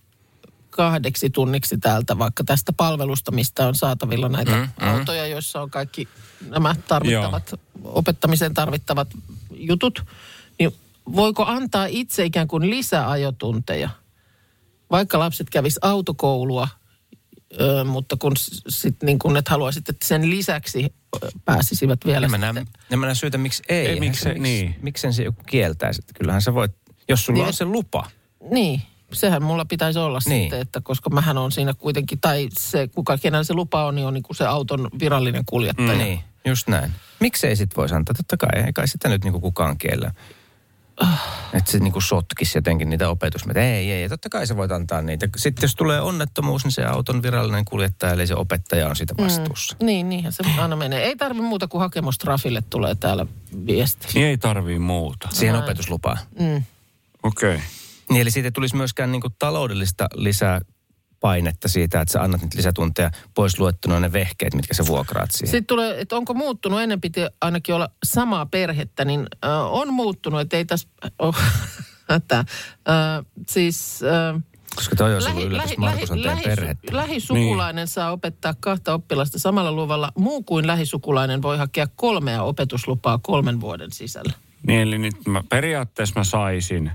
kahdeksi 0.70 1.30
tunniksi 1.30 1.78
täältä 1.78 2.18
vaikka 2.18 2.44
tästä 2.44 2.72
palvelusta, 2.72 3.32
mistä 3.32 3.66
on 3.68 3.74
saatavilla 3.74 4.28
näitä 4.28 4.52
mm, 4.52 4.58
Mm, 4.60 4.68
mm. 4.86 4.88
autoja, 4.94 5.26
joissa 5.26 5.62
on 5.62 5.70
kaikki 5.70 6.08
nämä 6.48 6.74
tarvittavat, 6.88 7.54
opettamiseen 7.84 8.54
tarvittavat 8.54 9.08
jutut, 9.50 10.04
niin 10.58 10.72
voiko 11.14 11.44
antaa 11.44 11.86
itse 11.86 12.24
ikään 12.24 12.48
kuin 12.48 12.70
lisäajotunteja, 12.70 13.88
vaikka 14.90 15.18
lapset 15.18 15.50
kävis 15.50 15.78
autokoulua, 15.82 16.68
Öö, 17.60 17.84
mutta 17.84 18.16
kun 18.16 18.32
sitten 18.68 19.06
niin 19.06 19.18
kun 19.18 19.36
et 19.36 19.48
haluaisit, 19.48 19.88
että 19.88 20.06
sen 20.08 20.30
lisäksi 20.30 20.84
ö, 21.22 21.28
pääsisivät 21.44 22.00
vielä 22.06 22.24
En 22.26 22.30
mä, 22.30 22.36
sitten. 22.36 22.54
näe, 22.54 22.64
en 22.90 22.98
mä 22.98 23.06
näe 23.06 23.14
syytä, 23.14 23.38
miksi 23.38 23.62
ei. 23.68 23.86
Ei, 23.86 24.00
miksi 24.00 24.20
se- 24.20 24.28
miksi, 24.28 24.42
niin. 24.42 24.74
Miksen 24.82 25.12
se 25.12 25.22
joku 25.22 25.42
kieltäisi? 25.46 26.02
Kyllähän 26.18 26.42
sä 26.42 26.54
voit, 26.54 26.72
jos 27.08 27.24
sulla 27.24 27.38
Niin, 27.38 27.46
on 27.46 27.52
se 27.52 27.64
lupa. 27.64 28.10
Niin, 28.50 28.82
sehän 29.12 29.42
mulla 29.42 29.64
pitäisi 29.64 29.98
olla 29.98 30.18
Niin. 30.26 30.42
sitten, 30.42 30.60
että 30.60 30.80
koska 30.80 31.10
mähän 31.10 31.38
on 31.38 31.52
siinä 31.52 31.74
kuitenkin, 31.74 32.20
tai 32.20 32.48
se, 32.58 32.88
kuka 32.88 33.18
kenellä 33.18 33.44
se 33.44 33.54
lupa 33.54 33.84
on, 33.86 33.94
niin 33.94 34.06
on 34.06 34.14
niin 34.14 34.22
kuin 34.22 34.36
se 34.36 34.46
auton 34.46 34.88
virallinen 35.00 35.42
kuljettaja. 35.46 35.92
Mm. 35.92 35.98
Niin, 35.98 36.20
just 36.44 36.68
näin. 36.68 36.92
Miksei 37.20 37.56
sit 37.56 37.76
voisi 37.76 37.94
antaa? 37.94 38.14
Totta 38.14 38.36
kai, 38.36 38.62
ei 38.66 38.72
kai 38.72 38.88
sitä 38.88 39.08
nyt 39.08 39.24
niinku 39.24 39.40
kukaan 39.40 39.78
kiellä. 39.78 40.12
Että 41.54 41.70
se 41.70 41.78
niinku 41.78 42.00
sotkisi 42.00 42.58
jotenkin 42.58 42.90
niitä 42.90 43.08
opetusmeitä. 43.08 43.60
Ei, 43.60 43.92
ei, 43.92 44.08
totta 44.08 44.28
kai 44.28 44.46
sä 44.46 44.56
voit 44.56 44.72
antaa 44.72 45.02
niitä. 45.02 45.28
Sitten 45.36 45.62
jos 45.62 45.74
tulee 45.74 46.00
onnettomuus, 46.00 46.64
niin 46.64 46.72
se 46.72 46.84
auton 46.84 47.22
virallinen 47.22 47.64
kuljettaja, 47.64 48.12
eli 48.12 48.26
se 48.26 48.34
opettaja 48.34 48.88
on 48.88 48.96
siitä 48.96 49.14
vastuussa. 49.18 49.76
Mm, 49.80 49.86
niin, 49.86 50.08
niinhän 50.08 50.32
se 50.32 50.44
aina 50.58 50.76
menee. 50.76 51.04
Ei 51.04 51.16
tarvi 51.16 51.40
muuta 51.40 51.68
kuin 51.68 51.80
hakemus 51.80 52.18
trafille 52.18 52.62
tulee 52.70 52.94
täällä 52.94 53.26
viesti. 53.66 54.06
Niin 54.14 54.26
ei 54.26 54.38
tarvii 54.38 54.78
muuta. 54.78 55.28
Siihen 55.32 55.52
Näin. 55.52 55.64
opetuslupaan. 55.64 56.18
Mm. 56.38 56.62
Okei. 57.22 57.54
Okay. 57.54 57.66
Niin, 58.10 58.22
eli 58.22 58.30
siitä 58.30 58.46
ei 58.46 58.52
tulisi 58.52 58.76
myöskään 58.76 59.12
niinku 59.12 59.30
taloudellista 59.30 60.06
lisää 60.14 60.60
painetta 61.20 61.68
siitä, 61.68 62.00
että 62.00 62.12
sä 62.12 62.22
annat 62.22 62.42
nyt 62.42 62.54
lisätunteja 62.54 63.10
pois 63.34 63.58
luettuna 63.58 64.00
ne 64.00 64.12
vehkeet, 64.12 64.54
mitkä 64.54 64.74
sä 64.74 64.86
vuokraat 64.86 65.30
siihen. 65.30 65.50
Sitten 65.50 65.66
tulee, 65.66 66.00
että 66.00 66.16
onko 66.16 66.34
muuttunut, 66.34 66.80
ennen 66.80 67.00
piti 67.00 67.20
ainakin 67.40 67.74
olla 67.74 67.88
samaa 68.04 68.46
perhettä, 68.46 69.04
niin 69.04 69.26
äh, 69.44 69.50
on 69.50 69.92
muuttunut, 69.92 70.40
että 70.40 70.56
ei 70.56 70.64
tässä 70.64 70.88
ole 71.18 71.34
hätää. 72.10 72.38
Äh, 72.38 73.26
siis... 73.48 74.00
Äh, 74.02 74.42
Koska 74.76 74.96
toi 74.96 75.14
olisi 75.14 75.30
ollut 75.30 75.44
yllätys, 75.44 75.70
että 75.70 75.80
Markus 75.80 76.10
on 76.10 76.22
teidän 76.22 76.38
perhettä. 76.44 76.96
lähisukulainen 76.96 77.82
niin. 77.82 77.88
saa 77.88 78.12
opettaa 78.12 78.54
kahta 78.60 78.94
oppilasta 78.94 79.38
samalla 79.38 79.72
luvalla. 79.72 80.12
Muu 80.18 80.42
kuin 80.42 80.66
lähisukulainen 80.66 81.42
voi 81.42 81.58
hakea 81.58 81.86
kolmea 81.96 82.42
opetuslupaa 82.42 83.18
kolmen 83.22 83.60
vuoden 83.60 83.92
sisällä. 83.92 84.32
Niin 84.66 84.80
eli 84.80 84.98
nyt 84.98 85.14
mä, 85.26 85.42
periaatteessa 85.48 86.20
mä 86.20 86.24
saisin 86.24 86.90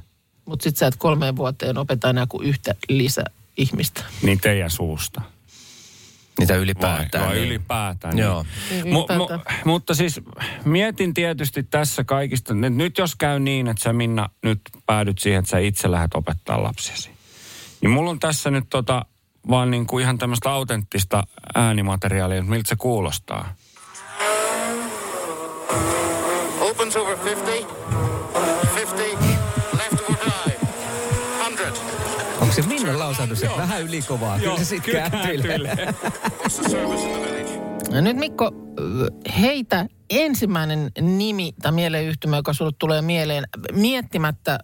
Mutta 0.46 0.64
sitten 0.64 0.80
sä 0.80 0.88
et 0.88 0.96
kolmeen 0.98 1.36
vuoteen 1.36 1.78
opeta 1.78 2.10
enää 2.10 2.26
kuin 2.28 2.48
yhtä 2.48 2.76
lisäihmistä. 3.58 4.04
niin 4.22 4.40
teidän 4.40 4.70
suusta. 4.70 5.22
Niitä 6.40 6.54
Vai, 6.54 6.62
ylipäätään. 6.62 7.26
vai 7.26 7.36
niin. 7.36 7.48
ylipäätään. 7.48 8.18
Joo. 8.18 8.46
Niin, 8.72 8.94
Mu, 8.94 9.08
mu, 9.18 9.28
mutta 9.66 9.94
siis 9.94 10.22
mietin 10.66 11.14
tietysti 11.14 11.64
tässä 11.64 12.04
kaikista, 12.04 12.54
että 12.54 12.70
nyt 12.70 12.98
jos 12.98 13.16
käy 13.16 13.40
niin, 13.40 13.68
että 13.68 13.84
sä 13.84 13.94
Minna 13.94 14.30
nyt 14.44 14.62
päädyt 14.86 15.18
siihen, 15.18 15.40
että 15.40 15.50
sä 15.52 15.60
itse 15.60 15.92
lähdet 15.92 16.16
opettaa 16.16 16.64
lapsiasi. 16.64 17.10
Niin 17.82 17.92
mulla 17.92 18.12
on 18.12 18.20
tässä 18.20 18.52
nyt 18.52 18.66
tota, 18.70 19.06
vaan 19.50 19.72
niin 19.72 19.88
kuin 19.88 20.04
ihan 20.04 20.18
tämmöistä 20.18 20.52
autenttista 20.52 21.24
äänimateriaalia, 21.56 22.38
että 22.38 22.50
miltä 22.52 22.70
se 22.70 22.76
kuulostaa. 22.76 23.56
Opens 26.60 26.96
over 26.96 27.18
50. 27.26 27.52
50. 27.52 28.11
Onko 32.52 32.62
se 32.62 32.68
Minnan 32.68 33.00
lausahdus, 33.00 33.44
että 33.44 33.58
vähän 33.58 33.82
ylikovaa? 33.82 34.40
Kyllä 34.40 34.58
se 34.58 34.66
sitten 34.66 35.12
village? 35.28 35.94
No 37.92 38.02
nyt 38.02 38.18
Mikko, 38.18 38.52
heitä 39.40 39.86
ensimmäinen 40.10 40.92
nimi 41.02 41.54
tai 41.62 41.72
mieleyhtymä, 41.72 42.36
joka 42.36 42.54
sulle 42.54 42.72
tulee 42.80 43.02
mieleen 43.02 43.44
miettimättä, 43.74 44.60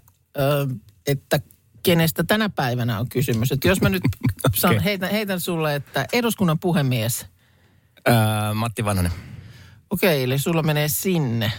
että 1.07 1.39
kenestä 1.83 2.23
tänä 2.23 2.49
päivänä 2.49 2.99
on 2.99 3.09
kysymys. 3.09 3.51
Että 3.51 3.67
jos 3.67 3.81
mä 3.81 3.89
nyt 3.89 4.03
saan, 4.55 4.73
Okei. 4.75 4.85
heitän, 4.85 5.11
heitän 5.11 5.39
sulle, 5.39 5.75
että 5.75 6.05
eduskunnan 6.13 6.59
puhemies. 6.59 7.25
Ää, 8.05 8.53
Matti 8.53 8.85
Vanhanen. 8.85 9.11
Okei, 9.89 10.23
eli 10.23 10.39
sulla 10.39 10.63
menee 10.63 10.87
sinne. 10.87 11.51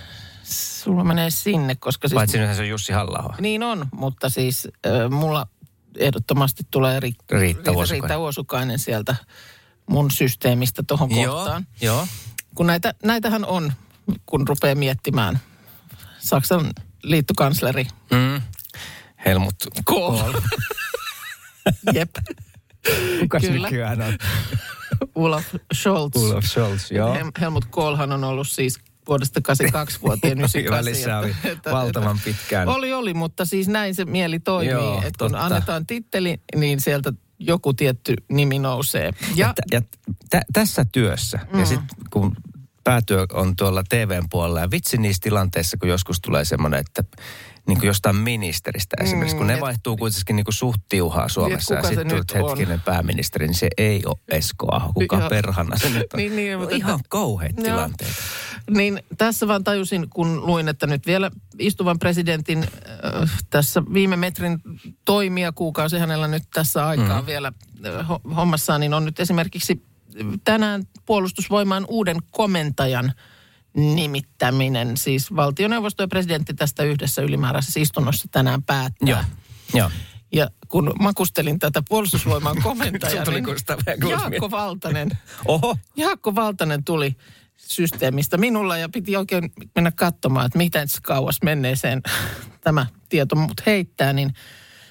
Sulla 0.43 1.05
menee 1.05 1.31
sinne, 1.31 1.75
koska 1.75 2.09
siis... 2.09 2.15
Paitsi 2.15 2.39
nythän 2.39 2.57
se 2.57 2.63
on 2.63 2.69
Jussi 2.69 2.93
halla 2.93 3.35
Niin 3.41 3.63
on, 3.63 3.87
mutta 3.93 4.29
siis 4.29 4.69
äh, 4.87 5.11
mulla 5.11 5.47
ehdottomasti 5.99 6.63
tulee 6.71 7.01
ri, 7.01 7.13
Riitta 7.31 7.71
Uosukainen. 7.73 7.91
Riitta 8.03 8.19
Uosukainen 8.19 8.79
sieltä 8.79 9.17
mun 9.91 10.11
systeemistä 10.11 10.83
tuohon 10.87 11.09
kohtaan. 11.15 11.67
Joo. 11.81 12.07
Kun 12.55 12.67
näitä, 12.67 12.95
näitähän 13.05 13.45
on, 13.45 13.73
kun 14.27 14.49
rupeaa 14.49 14.75
miettimään. 14.75 15.39
Saksan 16.19 16.71
liittokansleri 17.03 17.87
Mm. 18.11 18.43
Helmut 19.27 19.55
Kohl. 19.85 20.39
Jep. 21.95 22.11
Kukas 23.21 23.43
Kyllä. 23.43 23.67
nykyään 23.69 24.03
on? 24.03 24.19
Olaf 25.15 25.45
Scholz. 25.75 26.17
Olaf 26.17 26.45
Scholz, 26.45 26.91
joo. 26.91 27.15
Hel- 27.15 27.33
Helmut 27.41 27.65
Kohlhan 27.65 28.13
on 28.13 28.25
ollut 28.25 28.49
siis 28.49 28.79
vuodesta 29.09 29.41
82 29.41 29.99
vuoteen 30.03 30.39
98. 30.39 30.79
Välissä 30.85 31.19
oli 31.19 31.35
valtavan 31.73 32.21
pitkään. 32.25 32.69
Oli, 32.69 32.93
oli, 32.93 33.15
mutta 33.15 33.45
siis 33.45 33.69
näin 33.69 33.95
se 33.95 34.05
mieli 34.05 34.39
toimii. 34.41 34.71
Joo, 34.71 35.03
että 35.05 35.25
kun 35.25 35.35
annetaan 35.35 35.87
titteli, 35.87 36.41
niin 36.57 36.81
sieltä 36.81 37.13
joku 37.39 37.75
tietty 37.75 38.15
nimi 38.29 38.59
nousee. 38.59 39.13
Ja, 39.35 39.47
Ja, 39.47 39.55
ja 39.73 39.83
tä, 40.31 40.43
tässä 40.53 40.85
työssä, 40.93 41.39
mm. 41.53 41.61
ja 41.61 41.67
sitten 41.67 41.97
kun 42.11 42.37
päätyö 42.85 43.27
on 43.33 43.57
tuolla 43.57 43.83
TVn 43.89 44.25
puolella, 44.31 44.61
ja 44.61 44.71
vitsi 44.71 44.99
niissä 44.99 45.21
tilanteissa, 45.23 45.77
kun 45.77 45.89
joskus 45.89 46.21
tulee 46.21 46.45
semmoinen, 46.45 46.81
että 46.81 47.05
niin 47.69 47.79
kuin 47.79 47.87
jostain 47.87 48.17
ministeristä 48.17 48.97
esimerkiksi, 49.01 49.37
kun 49.37 49.47
ne 49.47 49.55
et- 49.55 49.61
vaihtuu 49.61 49.97
kuitenkin 49.97 50.37
niin 50.37 50.45
kuin 50.45 50.55
suht 50.55 50.81
tiuhaa 50.89 51.29
Suomessa, 51.29 51.75
ja 51.75 51.83
sitten 51.83 52.09
tulet 52.09 52.35
hetkinen 52.35 52.81
pääministeri, 52.81 53.47
niin 53.47 53.55
se 53.55 53.69
ei 53.79 54.03
ole 54.07 54.17
Esko 54.29 54.67
Aho, 54.75 54.93
kuka 54.93 55.19
Joo. 55.19 55.29
perhana 55.29 55.79
se 55.79 55.89
nyt 55.91 56.07
on. 56.13 56.17
Niin, 56.21 56.37
niin, 56.37 56.59
mutta- 56.59 56.77
ihan 56.77 57.01
kauheita 57.09 57.63
Joo. 57.69 57.89
Niin 58.71 59.03
tässä 59.19 59.49
vaan 59.49 59.65
tajusin, 59.65 60.09
kun 60.11 60.47
luin, 60.47 60.69
että 60.69 60.87
nyt 60.87 61.07
vielä 61.07 61.31
istuvan 61.59 61.99
presidentin 61.99 62.59
äh, 62.63 63.31
tässä 63.51 63.83
viime 63.93 64.17
metrin 64.17 64.61
toimia 65.05 65.53
kuukausi 65.53 65.99
hänellä 65.99 66.29
nyt 66.29 66.43
tässä 66.55 66.87
aikaa 66.87 67.21
mm. 67.21 67.27
vielä 67.27 67.53
äh, 67.87 68.09
ho- 68.09 68.35
hommassaan, 68.35 68.81
niin 68.81 68.95
on 68.95 69.05
nyt 69.05 69.21
esimerkiksi 69.21 69.83
tänään 70.45 70.83
puolustusvoimaan 71.07 71.85
uuden 71.89 72.17
komentajan 72.31 73.13
nimittäminen. 73.77 74.97
Siis 74.97 75.37
valtioneuvosto 75.37 76.03
ja 76.03 76.09
presidentti 76.09 76.55
tästä 76.55 76.83
yhdessä 76.83 77.23
ylimääräisessä 77.23 77.81
istunnossa 77.81 78.29
tänään 78.31 78.63
päättää. 78.63 79.09
Joo, 79.09 79.21
joo. 79.75 79.91
Ja 80.33 80.51
kun 80.69 80.93
makustelin 81.01 81.59
tätä 81.59 81.83
puolustusvoiman 81.89 82.63
komentajaa, 82.63 83.25
niin 83.25 83.45
Jaakko. 84.09 84.51
Valtanen, 84.51 85.19
Oho, 85.45 85.77
Jaakko 85.97 86.35
Valtanen 86.35 86.85
tuli 86.85 87.17
systeemistä 87.59 88.37
minulla 88.37 88.77
ja 88.79 88.89
piti 88.89 89.17
oikein 89.17 89.53
mennä 89.75 89.91
katsomaan, 89.91 90.47
että 90.47 90.59
miten 90.59 90.89
se 90.89 90.99
kauas 91.03 91.39
menneeseen 91.45 92.03
tämä 92.65 92.87
tieto 93.09 93.37
mut 93.37 93.67
heittää, 93.67 94.13
niin 94.13 94.33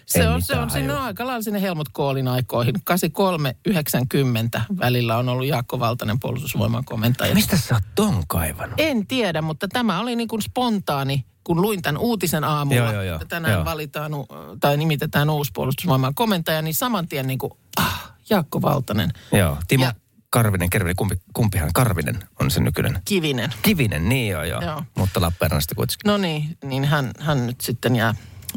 se 0.05 0.19
Ei 0.21 0.27
on, 0.27 0.41
se 0.41 0.55
on 0.55 0.69
sinne 0.69 0.93
aika 0.93 1.27
lailla 1.27 1.41
sinne 1.41 1.61
Helmut 1.61 1.89
Koolin 1.91 2.27
aikoihin. 2.27 2.75
83-90 2.75 4.61
välillä 4.79 5.17
on 5.17 5.29
ollut 5.29 5.45
Jaakko 5.47 5.79
Valtanen 5.79 6.19
puolustusvoiman 6.19 6.85
komentaja. 6.85 7.33
mistä 7.33 7.57
sä 7.57 7.75
oot 7.75 7.83
ton 7.95 8.23
kaivannut? 8.27 8.79
En 8.79 9.07
tiedä, 9.07 9.41
mutta 9.41 9.67
tämä 9.67 9.99
oli 9.99 10.15
niin 10.15 10.27
kuin 10.27 10.41
spontaani, 10.41 11.25
kun 11.43 11.61
luin 11.61 11.81
tämän 11.81 12.01
uutisen 12.01 12.43
aamulla, 12.43 12.81
Joo, 12.81 12.91
joo, 12.91 13.01
joo. 13.01 13.15
että 13.15 13.25
tänään 13.27 13.53
Joo. 13.53 13.65
valitaan 13.65 14.11
tai 14.59 14.77
nimitetään 14.77 15.29
uusi 15.29 15.51
puolustusvoiman 15.53 16.15
komentaja, 16.15 16.61
niin 16.61 16.73
saman 16.75 17.07
tien 17.07 17.27
niin 17.27 17.39
kuin, 17.39 17.51
ah, 17.77 18.11
Jaakko 18.29 18.61
Valtanen, 18.61 19.09
Joo, 19.31 19.57
Timo 19.67 19.85
Ja- 19.85 19.93
Karvinen, 20.29 20.69
Kervinen, 20.69 20.95
kumpi, 20.95 21.15
kumpihan 21.33 21.69
Karvinen 21.73 22.19
on 22.39 22.51
se 22.51 22.59
nykyinen? 22.59 23.01
Kivinen. 23.05 23.53
Kivinen, 23.61 24.09
niin 24.09 24.31
joo, 24.31 24.43
joo. 24.43 24.61
Joo. 24.61 24.83
Mutta 24.97 25.21
Lappeenrannasta 25.21 25.75
kuitenkin. 25.75 26.11
No 26.11 26.17
niin, 26.17 26.57
niin 26.63 26.85
hän, 26.85 27.11
hän 27.19 27.47
nyt 27.47 27.61
sitten 27.61 27.95
jää 27.95 28.15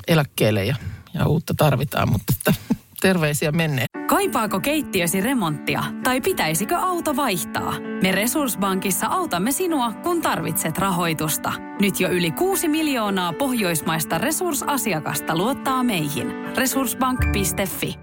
eläkkeelle 0.08 0.64
ja, 0.64 0.76
ja 1.14 1.26
uutta 1.26 1.54
tarvitaan, 1.56 2.12
mutta 2.12 2.34
että 2.38 2.60
terveisiä 3.00 3.52
menneen. 3.52 3.86
Kaipaako 4.08 4.60
keittiösi 4.60 5.20
remonttia 5.20 5.84
tai 6.04 6.20
pitäisikö 6.20 6.76
auto 6.76 7.16
vaihtaa? 7.16 7.74
Me 8.02 8.12
Resurssbankissa 8.12 9.06
autamme 9.06 9.52
sinua, 9.52 9.92
kun 9.92 10.22
tarvitset 10.22 10.78
rahoitusta. 10.78 11.52
Nyt 11.80 12.00
jo 12.00 12.08
yli 12.08 12.30
6 12.30 12.68
miljoonaa 12.68 13.32
pohjoismaista 13.32 14.18
resursasiakasta 14.18 15.36
luottaa 15.36 15.82
meihin. 15.82 16.26
Resurssbank.fi 16.56 17.98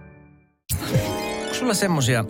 Onko 1.42 1.54
sulla 1.54 1.74
semmoisia 1.74 2.26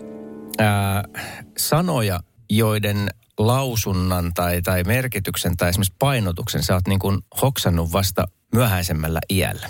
sanoja, 1.58 2.20
joiden 2.50 3.10
lausunnan 3.38 4.34
tai, 4.34 4.62
tai 4.62 4.84
merkityksen 4.84 5.56
tai 5.56 5.68
esimerkiksi 5.68 5.94
painotuksen 5.98 6.62
sä 6.62 6.74
oot 6.74 6.88
niin 6.88 6.98
kuin 6.98 7.18
hoksannut 7.42 7.92
vasta 7.92 8.28
myöhäisemmällä 8.54 9.20
iällä? 9.30 9.66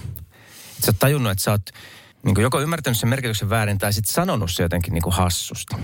Et 0.78 0.84
sä 0.84 0.90
oot 0.90 0.98
tajunnut, 0.98 1.32
että 1.32 1.44
sä 1.44 1.50
oot 1.50 1.70
niin 2.22 2.34
kuin 2.34 2.42
joko 2.42 2.60
ymmärtänyt 2.60 2.98
sen 2.98 3.08
merkityksen 3.08 3.50
väärin 3.50 3.78
tai 3.78 3.92
sitten 3.92 4.14
sanonut 4.14 4.50
se 4.50 4.62
jotenkin 4.62 4.94
niin 4.94 5.02
kuin 5.02 5.14
hassusti. 5.14 5.76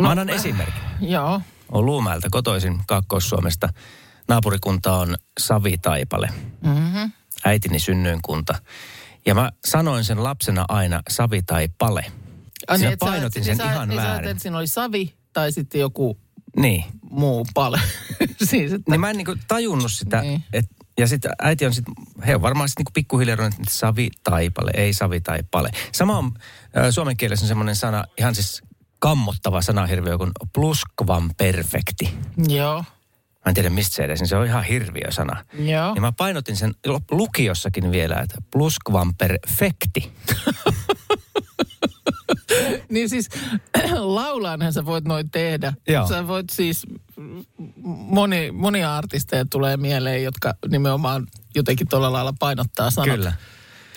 Mä 0.00 0.10
annan 0.10 0.30
esimerkin. 0.30 0.82
Joo. 1.00 1.40
on 1.72 1.86
Luumäeltä 1.86 2.28
kotoisin 2.30 2.80
Kaakkois-Suomesta. 2.86 3.68
Naapurikunta 4.28 4.96
on 4.96 5.16
Savitaipale. 5.40 6.28
Mm-hmm. 6.60 7.12
Äitini 7.44 7.78
synnyinkunta. 7.78 8.54
Ja 9.26 9.34
mä 9.34 9.52
sanoin 9.64 10.04
sen 10.04 10.24
lapsena 10.24 10.64
aina 10.68 11.02
Savitaipale. 11.08 12.04
Siinä 12.76 12.96
painotin 13.00 13.44
sen 13.44 13.54
ihan 13.60 13.88
niin 13.88 13.96
väärin. 13.96 14.10
ajattelit, 14.10 14.30
että 14.30 14.42
siinä 14.42 14.58
oli 14.58 14.66
savi 14.66 15.14
tai 15.32 15.52
sitten 15.52 15.80
joku 15.80 16.18
Niin. 16.56 16.84
muu 17.10 17.46
pale. 17.54 17.80
siis, 18.50 18.72
että, 18.72 18.90
Niin 18.90 19.00
mä 19.00 19.10
en 19.10 19.16
niinku 19.16 19.36
tajunnut 19.48 19.92
sitä. 19.92 20.20
Niin. 20.20 20.44
Et, 20.52 20.64
ja 20.98 21.06
sitten 21.06 21.32
äiti 21.42 21.66
on 21.66 21.74
sitten, 21.74 21.94
he 22.26 22.34
on 22.34 22.42
varmaan 22.42 22.68
sitten 22.68 22.80
niinku 22.80 22.90
pikkuhiljaa 22.94 23.36
ruvennut, 23.36 23.60
että 23.60 23.74
Savitaipale, 23.74 24.70
ei 24.74 24.92
Savitaipale. 24.92 25.70
Sama 25.92 26.18
on 26.18 26.32
äh, 26.76 26.84
suomen 26.90 27.16
kielessä 27.16 27.46
semmoinen 27.46 27.76
sana, 27.76 28.04
ihan 28.18 28.34
siis 28.34 28.62
kammottava 28.98 29.62
sanahirviö 29.62 30.18
kuin 30.18 30.30
pluskvan 30.54 31.30
perfekti. 31.36 32.14
Joo. 32.48 32.84
Mä 33.44 33.48
en 33.50 33.54
tiedä 33.54 33.70
mistä 33.70 33.96
se 33.96 34.02
edes, 34.04 34.20
niin 34.20 34.28
se 34.28 34.36
on 34.36 34.46
ihan 34.46 34.64
hirviö 34.64 35.10
sana. 35.12 35.44
Joo. 35.58 35.92
Ja 35.94 36.00
mä 36.00 36.12
painotin 36.12 36.56
sen 36.56 36.74
lukiossakin 37.10 37.90
vielä, 37.90 38.20
että 38.20 38.38
pluskvan 38.52 39.14
perfekti. 39.14 40.12
Niin 42.90 43.08
siis 43.08 43.28
laulaanhan 43.98 44.72
sä 44.72 44.84
voit 44.84 45.04
noin 45.04 45.30
tehdä. 45.30 45.72
Joo. 45.88 46.08
Sä 46.08 46.28
voit 46.28 46.50
siis, 46.50 46.86
moni, 47.86 48.50
monia 48.50 48.96
artisteja 48.96 49.44
tulee 49.50 49.76
mieleen, 49.76 50.24
jotka 50.24 50.54
nimenomaan 50.68 51.26
jotenkin 51.54 51.88
tuolla 51.88 52.12
lailla 52.12 52.34
painottaa 52.38 52.90
sanat. 52.90 53.16
Kyllä. 53.16 53.32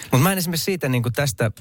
Mutta 0.02 0.18
mä 0.18 0.32
en 0.32 0.38
esimerkiksi 0.38 0.66
siitä 0.66 0.90
niin 0.90 1.04
kuin 1.04 1.14
tästä 1.14 1.52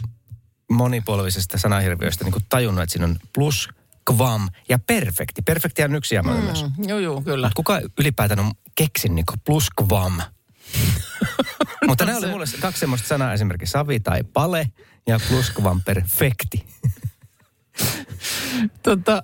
monipolvisesta 0.71 1.59
sanahirviöstä 1.59 2.25
niin 2.25 2.33
kuin 2.33 2.45
tajunnut, 2.49 2.83
että 2.83 2.93
siinä 2.93 3.07
on 3.07 3.17
plus, 3.35 3.69
kvam 4.05 4.49
ja 4.69 4.79
perfekti. 4.79 5.43
Perfekti 5.43 5.83
on 5.83 5.95
yksi 5.95 6.15
jäämä 6.15 6.35
mm. 6.35 6.45
myös. 6.45 6.65
Joo, 6.79 6.99
joo, 6.99 7.23
kyllä. 7.23 7.51
Kuka 7.57 7.81
ylipäätään 7.99 8.41
on 8.41 8.53
keksin 8.75 9.15
niin 9.15 9.25
plus, 9.45 9.71
kvam? 9.71 10.21
Mutta 11.87 12.05
nämä 12.05 12.19
oli 12.19 12.27
mulle 12.27 12.45
kaksi 12.61 12.81
semmoista 12.81 13.09
sanaa 13.09 13.33
esimerkiksi 13.33 13.73
savi 13.73 14.01
tai 14.01 14.25
pale 14.25 14.71
ja 15.07 15.21
plus, 15.29 15.51
kvam 15.51 15.83
perfekti. 15.83 16.67
Tota, 18.83 19.23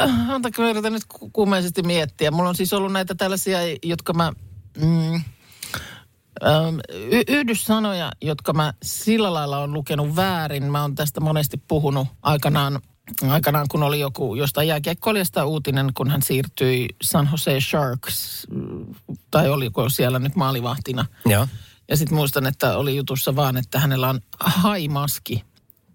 äh, 0.00 0.30
antakaa 0.30 0.64
mä 0.64 0.70
yritän 0.70 0.92
nyt 0.92 1.04
ku- 1.04 1.30
kuumeisesti 1.30 1.82
miettiä. 1.82 2.30
Mulla 2.30 2.48
on 2.48 2.56
siis 2.56 2.72
ollut 2.72 2.92
näitä 2.92 3.14
tällaisia, 3.14 3.58
jotka 3.82 4.12
mä... 4.12 4.32
Mm, 4.78 5.14
ähm, 5.14 6.78
y- 6.92 7.22
yhdyssanoja, 7.28 8.12
jotka 8.22 8.52
mä 8.52 8.72
sillä 8.82 9.34
lailla 9.34 9.58
on 9.58 9.72
lukenut 9.72 10.16
väärin. 10.16 10.72
Mä 10.72 10.82
oon 10.82 10.94
tästä 10.94 11.20
monesti 11.20 11.56
puhunut 11.68 12.08
aikanaan 12.22 12.80
aikanaan, 13.30 13.66
kun 13.70 13.82
oli 13.82 14.00
joku 14.00 14.34
jostain 14.34 14.68
jääkiekkoilijasta 14.68 15.44
uutinen, 15.44 15.90
kun 15.94 16.10
hän 16.10 16.22
siirtyi 16.22 16.88
San 17.02 17.28
Jose 17.32 17.60
Sharks, 17.60 18.46
mm, 18.50 18.94
tai 19.30 19.48
oliko 19.48 19.88
siellä 19.88 20.18
nyt 20.18 20.36
maalivahtina. 20.36 21.04
Joo. 21.26 21.48
Ja 21.88 21.96
sitten 21.96 22.16
muistan, 22.16 22.46
että 22.46 22.76
oli 22.76 22.96
jutussa 22.96 23.36
vaan, 23.36 23.56
että 23.56 23.80
hänellä 23.80 24.08
on 24.08 24.20
haimaski, 24.40 25.44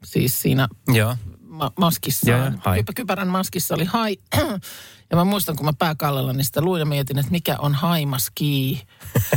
siis 0.05 0.41
siinä 0.41 0.67
Joo. 0.87 1.15
Ma- 1.53 1.71
maskissa. 1.79 2.31
Joo, 2.31 2.39
joo, 2.39 2.51
hai. 2.65 2.77
Kypä, 2.77 2.93
kypärän 2.95 3.27
maskissa 3.27 3.75
oli 3.75 3.85
hai. 3.85 4.17
ja 5.09 5.15
mä 5.15 5.23
muistan, 5.23 5.55
kun 5.55 5.65
mä 5.65 5.73
pääkallella 5.79 6.33
niin 6.33 6.45
sitä 6.45 6.61
luin 6.61 6.79
ja 6.79 6.85
mietin, 6.85 7.19
että 7.19 7.31
mikä 7.31 7.55
on 7.59 7.73
haimaski. 7.73 8.81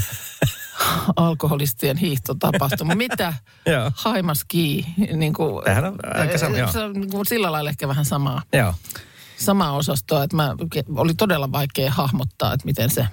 Alkoholistien 1.16 1.96
hiihtotapahtuma. 1.96 2.94
Mitä 2.94 3.35
haimaski? 4.05 4.87
Niin 5.16 5.33
kuin, 5.33 5.64
Tämähän 5.64 5.85
on 5.85 5.98
aika 6.14 6.38
sama, 6.38 6.57
joo. 6.57 6.72
Se 6.72 6.79
on 6.79 6.92
niin 6.92 7.11
kuin 7.11 7.26
sillä 7.26 7.52
lailla 7.52 7.70
ehkä 7.70 7.88
vähän 7.88 8.05
samaa, 8.05 8.42
Joo. 8.52 8.74
samaa 9.38 9.72
osastoa, 9.72 10.24
että 10.24 10.37
mä, 10.37 10.55
oli 10.96 11.14
todella 11.14 11.52
vaikea 11.52 11.90
hahmottaa, 11.90 12.52
että 12.52 12.66
miten 12.66 12.90
se, 12.90 13.07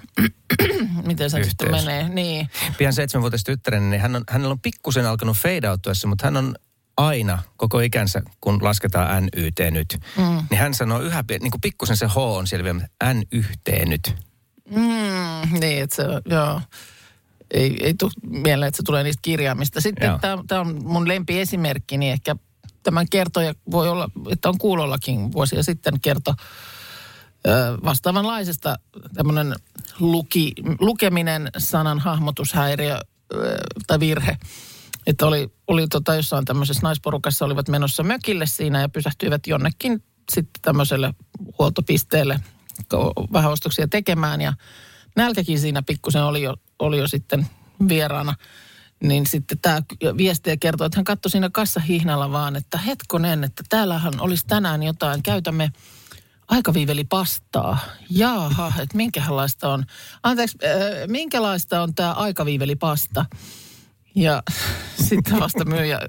miten 1.06 1.30
se 1.30 1.44
sitten 1.44 1.70
menee. 1.70 2.08
Niin. 2.08 2.48
Pian 2.78 2.92
seitsemänvuotias 2.92 3.44
tyttäreni, 3.44 3.90
niin 3.90 4.00
hän 4.00 4.16
on, 4.16 4.24
hänellä 4.28 4.52
on 4.52 4.60
pikkusen 4.60 5.06
alkanut 5.06 5.36
feidautuessa, 5.36 6.08
mutta 6.08 6.26
hän 6.26 6.36
on 6.36 6.54
aina 6.96 7.42
koko 7.56 7.80
ikänsä, 7.80 8.22
kun 8.40 8.58
lasketaan 8.62 9.22
NYT 9.22 9.58
nyt, 9.70 9.98
mm. 10.16 10.46
niin 10.50 10.58
hän 10.58 10.74
sanoo 10.74 11.00
yhä, 11.00 11.24
niin 11.40 11.50
kuin 11.50 11.60
pikkusen 11.60 11.96
se 11.96 12.06
H 12.06 12.16
on 12.16 12.46
siellä 12.46 12.64
vielä, 12.64 13.14
NYT 13.14 13.88
nyt. 13.88 14.16
Mm, 14.70 15.60
niin, 15.60 15.82
että 15.82 15.96
se, 15.96 16.02
joo. 16.26 16.60
Ei, 17.50 17.76
ei 17.80 17.94
tule 17.94 18.10
mieleen, 18.22 18.68
että 18.68 18.76
se 18.76 18.82
tulee 18.82 19.02
niistä 19.02 19.22
kirjaimista. 19.22 19.80
Sitten 19.80 20.10
tämä 20.46 20.60
on 20.60 20.82
mun 20.84 21.08
lempiesimerkki, 21.08 21.98
niin 21.98 22.12
ehkä 22.12 22.36
tämän 22.82 23.06
kertoja 23.10 23.54
voi 23.70 23.88
olla, 23.88 24.08
että 24.30 24.48
on 24.48 24.58
kuulollakin 24.58 25.32
vuosia 25.32 25.62
sitten 25.62 26.00
kerto 26.00 26.34
vastaavanlaisesta 27.84 28.76
tämmöinen 29.14 29.54
luki, 30.00 30.52
lukeminen 30.80 31.50
sanan 31.58 31.98
hahmotushäiriö 31.98 32.98
tai 33.86 34.00
virhe. 34.00 34.36
Että 35.06 35.26
oli, 35.26 35.52
oli 35.66 35.88
tota 35.88 36.14
jossain 36.14 36.44
tämmöisessä 36.44 36.82
naisporukassa 36.82 37.44
olivat 37.44 37.68
menossa 37.68 38.02
mökille 38.02 38.46
siinä 38.46 38.80
ja 38.80 38.88
pysähtyivät 38.88 39.46
jonnekin 39.46 40.02
sitten 40.32 40.62
tämmöiselle 40.62 41.14
huoltopisteelle 41.58 42.40
vähän 43.32 43.52
ostoksia 43.52 43.88
tekemään 43.88 44.40
ja 44.40 44.52
nälkäkin 45.16 45.60
siinä 45.60 45.82
pikkusen 45.82 46.24
oli 46.24 46.42
jo, 46.42 46.56
oli 46.78 46.98
jo 46.98 47.08
sitten 47.08 47.46
vieraana. 47.88 48.34
Niin 49.02 49.26
sitten 49.26 49.58
tämä 49.58 49.82
viestiä 50.16 50.56
kertoo, 50.56 50.84
että 50.86 50.98
hän 50.98 51.04
katsoi 51.04 51.30
siinä 51.30 51.50
kassahihnalla 51.52 52.32
vaan, 52.32 52.56
että 52.56 52.78
hetkonen, 52.78 53.44
että 53.44 53.62
täällähän 53.68 54.20
olisi 54.20 54.46
tänään 54.46 54.82
jotain, 54.82 55.22
käytämme 55.22 55.70
aikaviivelipastaa. 56.48 57.78
Jaaha, 58.10 58.72
että 58.82 58.96
minkälaista 58.96 59.68
on, 59.68 59.84
anteeksi, 60.22 60.58
äh, 60.64 61.08
minkälaista 61.08 61.82
on 61.82 61.94
tämä 61.94 62.12
aikaviivelipasta? 62.12 63.26
Ja 64.14 64.42
sitten 65.02 65.40
vasta 65.40 65.64
myyjä, 65.64 66.00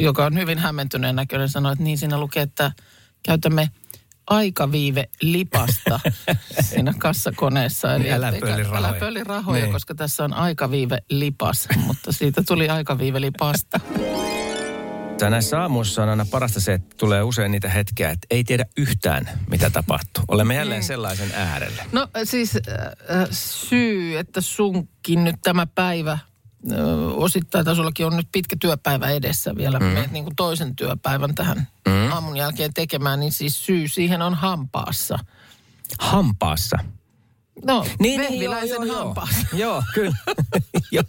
joka 0.00 0.24
on 0.26 0.34
hyvin 0.38 0.58
hämmentyneen 0.58 1.16
näköinen, 1.16 1.48
sanoi, 1.48 1.72
että 1.72 1.84
niin 1.84 1.98
siinä 1.98 2.18
lukee, 2.20 2.42
että 2.42 2.72
käytämme 3.22 3.70
aikaviive 4.26 5.08
lipasta 5.22 6.00
siinä 6.60 6.94
kassakoneessa. 6.98 7.94
Eli 7.94 8.12
Älä 8.12 8.28
ettei- 8.28 8.40
pölli 8.40 8.62
rahoja. 8.62 8.88
Älä 8.88 8.98
pölli 8.98 9.24
rahoja, 9.24 9.62
Niin. 9.62 9.72
koska 9.72 9.94
tässä 9.94 10.24
on 10.24 10.32
aikaviive 10.32 10.98
lipas, 11.10 11.68
mutta 11.86 12.12
siitä 12.12 12.42
tuli 12.48 12.68
aikaviive 12.68 13.20
lipasta. 13.20 13.80
Ja 15.20 15.30
näissä 15.30 15.60
aamuissa 15.62 16.02
on 16.02 16.08
aina 16.08 16.26
parasta 16.30 16.60
se, 16.60 16.72
että 16.72 16.94
tulee 16.96 17.22
usein 17.22 17.52
niitä 17.52 17.68
hetkiä, 17.68 18.10
että 18.10 18.26
ei 18.30 18.44
tiedä 18.44 18.64
yhtään, 18.76 19.30
mitä 19.50 19.70
tapahtuu. 19.70 20.24
Olemme 20.28 20.54
jälleen 20.54 20.82
sellaisen 20.82 21.30
äärelle. 21.34 21.82
No 21.92 22.08
siis 22.24 22.56
äh, 22.56 22.62
äh, 23.20 23.28
syy, 23.30 24.18
että 24.18 24.40
sunkin 24.40 25.24
nyt 25.24 25.36
tämä 25.42 25.66
päivä 25.74 26.18
osittain, 27.14 27.64
tai 27.64 27.76
sullakin 27.76 28.06
on 28.06 28.16
nyt 28.16 28.28
pitkä 28.32 28.56
työpäivä 28.60 29.08
edessä 29.10 29.56
vielä, 29.56 29.78
mm. 29.78 29.84
meet 29.84 30.10
niin 30.10 30.24
kuin 30.24 30.36
toisen 30.36 30.76
työpäivän 30.76 31.34
tähän 31.34 31.68
mm. 31.88 32.12
aamun 32.12 32.36
jälkeen 32.36 32.74
tekemään, 32.74 33.20
niin 33.20 33.32
siis 33.32 33.66
syy 33.66 33.88
siihen 33.88 34.22
on 34.22 34.34
hampaassa. 34.34 35.18
Hampaassa. 35.98 36.78
No, 37.64 37.86
Niin, 37.98 38.20
vehviläisen 38.20 38.68
joo, 38.76 38.84
joo, 38.84 38.94
joo. 38.96 39.04
hampaassa. 39.04 39.46
Joo, 39.56 39.82
kyllä. 39.94 40.16
Joo. 40.92 41.04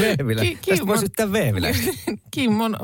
Vehvilä. 0.00 0.42
Ki- 0.42 0.58
Tästä 0.68 0.86
voisi 0.86 1.04
yrittää 1.04 1.32
vehviläistä. 1.32 1.90
Kimmon 2.30 2.76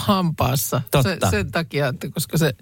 hampaassa. 0.00 0.82
Totta. 0.90 1.26
Se, 1.26 1.30
sen 1.30 1.50
takia, 1.52 1.88
että 1.88 2.08
koska 2.10 2.38
se 2.38 2.52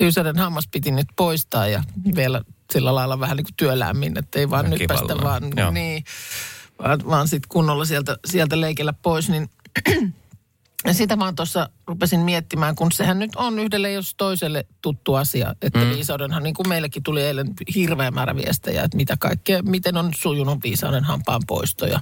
yysäden 0.00 0.36
hammas 0.38 0.68
piti 0.70 0.90
nyt 0.90 1.06
poistaa 1.16 1.66
ja 1.68 1.82
vielä 2.16 2.42
sillä 2.72 2.94
lailla 2.94 3.20
vähän 3.20 3.36
niin 3.36 3.44
kuin 3.44 3.54
työlämmin, 3.56 4.18
että 4.18 4.38
ei 4.38 4.50
vaan 4.50 4.64
No, 4.64 4.70
nyt 4.70 4.82
päästä 4.88 5.02
kivalla. 5.06 5.22
vaan, 5.22 5.42
Joo. 5.56 5.70
niin, 5.70 6.04
vaan, 6.78 7.28
sitten 7.28 7.48
kunnolla 7.48 7.84
sieltä, 7.84 8.16
sieltä 8.24 8.60
leikellä 8.60 8.92
pois, 8.92 9.28
niin 9.28 9.50
ja 10.86 10.94
sitä 10.94 11.18
vaan 11.18 11.34
tuossa 11.34 11.68
rupesin 11.86 12.20
miettimään, 12.20 12.76
kun 12.76 12.92
sehän 12.92 13.18
nyt 13.18 13.36
on 13.36 13.58
yhdelle 13.58 13.92
jos 13.92 14.14
toiselle 14.16 14.66
tuttu 14.82 15.14
asia, 15.14 15.54
että 15.62 15.78
mm. 15.78 15.90
viisaudenhan, 15.90 16.42
niin 16.42 16.54
kuin 16.54 16.68
meillekin 16.68 17.02
tuli 17.02 17.22
eilen 17.22 17.54
hirveä 17.74 18.10
määrä 18.10 18.36
viestejä, 18.36 18.82
että 18.82 18.96
mitä 18.96 19.16
kaikkea, 19.16 19.62
miten 19.62 19.96
on 19.96 20.10
sujunut 20.16 20.62
viisauden 20.62 21.04
hampaan 21.04 21.42
poisto 21.46 21.86
ja 21.86 22.00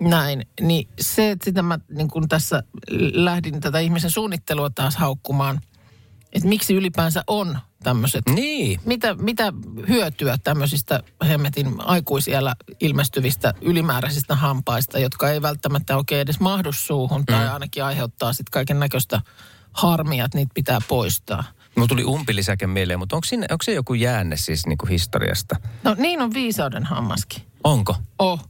näin. 0.00 0.46
Niin 0.60 0.88
se, 1.00 1.30
että 1.30 1.44
sitä 1.44 1.62
mä 1.62 1.78
niin 1.88 2.08
kun 2.08 2.28
tässä 2.28 2.62
lähdin 3.12 3.60
tätä 3.60 3.78
ihmisen 3.78 4.10
suunnittelua 4.10 4.70
taas 4.70 4.96
haukkumaan, 4.96 5.60
että 6.32 6.48
miksi 6.48 6.74
ylipäänsä 6.74 7.24
on 7.26 7.58
tämmöiset 7.82 8.22
Niin. 8.28 8.80
mitä, 8.84 9.14
mitä 9.14 9.52
hyötyä 9.88 10.38
tämmöisistä 10.44 11.02
hemmetin 11.28 11.74
aikuisiellä 11.78 12.56
ilmestyvistä 12.80 13.54
ylimääräisistä 13.60 14.34
hampaista, 14.34 14.98
jotka 14.98 15.30
ei 15.30 15.42
välttämättä 15.42 15.96
oikein 15.96 16.20
edes 16.20 16.40
mahdu 16.40 16.72
suuhun 16.72 17.26
tai 17.26 17.48
ainakin 17.48 17.84
aiheuttaa 17.84 18.32
sitten 18.32 18.50
kaiken 18.50 18.80
näköistä 18.80 19.20
harmia, 19.72 20.24
että 20.24 20.38
niitä 20.38 20.54
pitää 20.54 20.78
poistaa. 20.88 21.44
Mulla 21.76 21.88
tuli 21.88 22.04
umpilisäke 22.04 22.66
mieleen, 22.66 22.98
mutta 22.98 23.16
onko, 23.16 23.24
siinä, 23.24 23.46
onko 23.50 23.62
se 23.62 23.72
joku 23.74 23.94
jäänne 23.94 24.36
siis 24.36 24.66
niin 24.66 24.78
kuin 24.78 24.90
historiasta? 24.90 25.56
No 25.84 25.94
niin 25.98 26.22
on 26.22 26.34
viisauden 26.34 26.84
hammaskin. 26.84 27.42
Onko? 27.64 27.96
Oh. 28.18 28.48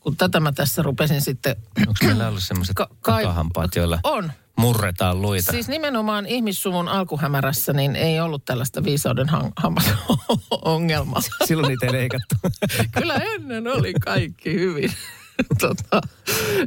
Kun 0.00 0.16
tätä 0.16 0.40
mä 0.40 0.52
tässä 0.52 0.82
rupesin 0.82 1.20
sitten... 1.20 1.56
Onko 1.78 1.94
meillä 2.04 2.28
ollut 2.28 2.42
semmoiset 2.42 2.74
Ka- 2.74 2.86
ka- 2.86 2.96
kai- 3.00 3.22
takahampaat, 3.22 3.76
joilla 3.76 3.98
On. 4.02 4.32
Murretaan 4.56 5.22
luita? 5.22 5.52
Siis 5.52 5.68
nimenomaan 5.68 6.26
ihmissuvun 6.26 6.88
alkuhämärässä 6.88 7.72
niin 7.72 7.96
ei 7.96 8.20
ollut 8.20 8.44
tällaista 8.44 8.84
viisauden 8.84 9.28
ham- 9.28 9.52
hammasongelmaa. 9.56 11.20
Silloin 11.44 11.68
niitä 11.68 11.86
ei 11.86 11.92
leikattu. 11.92 12.34
Kyllä 12.98 13.14
ennen 13.14 13.66
oli 13.68 13.94
kaikki 13.94 14.54
hyvin. 14.54 14.92
tota, 15.60 16.00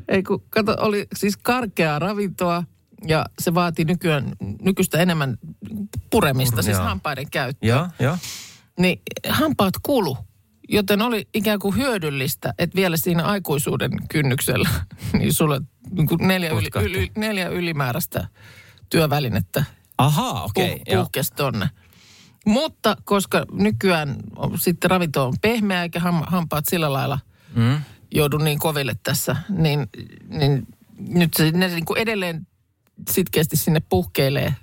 ei 0.08 0.24
kun, 0.24 0.44
kato, 0.50 0.76
oli 0.80 1.08
siis 1.16 1.38
karkeaa 1.38 2.00
ravintoa 2.00 2.64
ja 3.08 3.26
se 3.40 3.54
vaati 3.54 3.86
nykyään, 3.86 4.32
nykyistä 4.62 4.98
enemmän 5.00 5.38
puremista, 6.10 6.58
Pur- 6.58 6.64
siis 6.64 6.78
joo. 6.78 6.86
hampaiden 6.86 7.30
käyttöä. 7.32 7.70
joo, 7.70 7.88
joo. 8.00 8.18
Niin 8.80 9.02
hampaat 9.30 9.74
kulu, 9.84 10.18
joten 10.72 11.02
oli 11.02 11.28
ikään 11.34 11.60
kuin 11.60 11.76
hyödyllistä, 11.76 12.54
että 12.58 12.76
vielä 12.76 12.98
siinä 12.98 13.24
aikuisuuden 13.24 13.92
kynnyksellä, 14.10 14.70
niin 15.20 15.34
sulle 15.34 15.62
niin 15.92 16.08
kuin 16.08 16.28
neljä, 16.28 16.50
yli, 16.50 16.70
yli, 16.84 17.12
neljä 17.18 17.48
ylimääräistä 17.48 18.28
työvälinettä 18.90 19.64
okei. 19.98 20.76
puh- 20.76 20.82
Okay, 20.82 20.98
puhkesi 20.98 21.34
tonne. 21.34 21.70
Mutta 22.46 22.98
koska 23.04 23.46
nykyään 23.52 24.16
sitten 24.56 24.92
ravinto 24.92 25.26
on 25.26 25.34
pehmeä 25.42 25.84
eikä 25.84 26.00
ham, 26.00 26.24
hampaat 26.28 26.66
sillä 26.70 26.94
lailla 26.94 27.20
mm. 27.56 27.82
joudu 28.12 28.38
niin 28.38 28.60
koville 28.60 28.96
tässä, 29.04 29.36
niin, 29.50 29.90
niin 30.28 30.68
nyt 30.98 31.34
se, 31.38 31.52
ne 31.52 31.68
niin 31.68 31.86
kuin 31.86 32.00
edelleen 32.00 32.48
sitkeästi 33.12 33.58
sinne 33.58 33.80
puhkeilee 33.80 34.56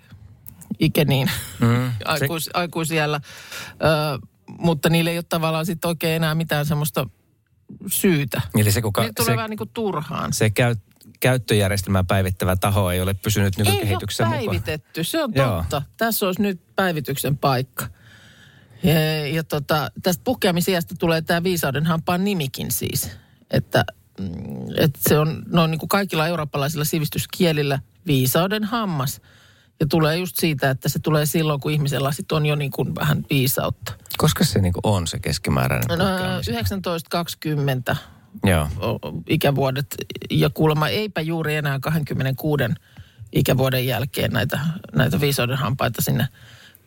ikeniin 0.78 1.30
Mm. 1.60 1.92
aikuis, 2.04 2.50
aikuisiellä. 2.54 3.20
Ö, 3.70 4.26
mutta 4.58 4.88
niillä 4.88 5.10
ei 5.10 5.18
ole 5.18 5.24
tavallaan 5.28 5.66
sitten 5.66 5.88
oikein 5.88 6.16
enää 6.16 6.34
mitään 6.34 6.66
semmoista 6.66 7.06
syytä. 7.86 8.40
Eli 8.58 8.72
se, 8.72 8.82
kuka, 8.82 9.02
tulee 9.02 9.32
se, 9.32 9.36
vähän 9.36 9.50
niin 9.50 9.58
kuin 9.58 9.70
turhaan. 9.74 10.32
se 10.32 10.50
käy, 10.50 10.76
käyttöjärjestelmää 11.20 12.04
päivittävä 12.04 12.56
taho 12.56 12.90
ei 12.90 13.00
ole 13.00 13.14
pysynyt 13.14 13.58
Ei 13.58 13.64
nykykehityksessä 13.64 14.22
ole 14.22 14.30
mukaan. 14.30 14.46
päivitetty, 14.46 15.04
se 15.04 15.22
on 15.22 15.32
Joo. 15.34 15.56
totta. 15.58 15.82
Tässä 15.96 16.26
olisi 16.26 16.42
nyt 16.42 16.60
päivityksen 16.76 17.38
paikka. 17.38 17.86
Ja, 18.82 19.26
ja 19.26 19.44
tota, 19.44 19.90
tästä 20.02 20.24
puhkeamisiästä 20.24 20.94
tulee 20.98 21.22
tämä 21.22 21.42
viisauden 21.42 21.86
hampaan 21.86 22.24
nimikin 22.24 22.72
siis. 22.72 23.10
Että, 23.50 23.84
mm, 24.20 24.28
että 24.78 24.98
se 25.08 25.18
on 25.18 25.42
no, 25.46 25.66
niin 25.66 25.78
kuin 25.78 25.88
kaikilla 25.88 26.26
eurooppalaisilla 26.26 26.84
sivistyskielillä 26.84 27.78
viisauden 28.06 28.64
hammas. 28.64 29.20
Ja 29.80 29.86
tulee 29.86 30.16
just 30.16 30.36
siitä, 30.36 30.70
että 30.70 30.88
se 30.88 30.98
tulee 30.98 31.26
silloin, 31.26 31.60
kun 31.60 31.72
ihmisellä 31.72 32.12
sit 32.12 32.32
on 32.32 32.46
jo 32.46 32.54
niin 32.54 32.70
kuin 32.70 32.94
vähän 32.94 33.24
viisautta. 33.30 33.92
Koska 34.18 34.44
se 34.44 34.60
niinku 34.60 34.80
on 34.82 35.06
se 35.06 35.18
keskimääräinen 35.18 35.98
No, 35.98 36.04
puhkeamisen? 36.04 36.54
19-20 37.92 37.96
Joo. 38.44 38.68
o- 38.80 38.98
ikävuodet 39.28 39.86
ja 40.30 40.50
kuulemma 40.50 40.88
eipä 40.88 41.20
juuri 41.20 41.56
enää 41.56 41.80
26 41.80 42.64
ikävuoden 43.32 43.86
jälkeen 43.86 44.32
näitä, 44.32 44.60
näitä 44.94 45.20
viisauden 45.20 45.56
hampaita 45.56 46.02
sinne 46.02 46.28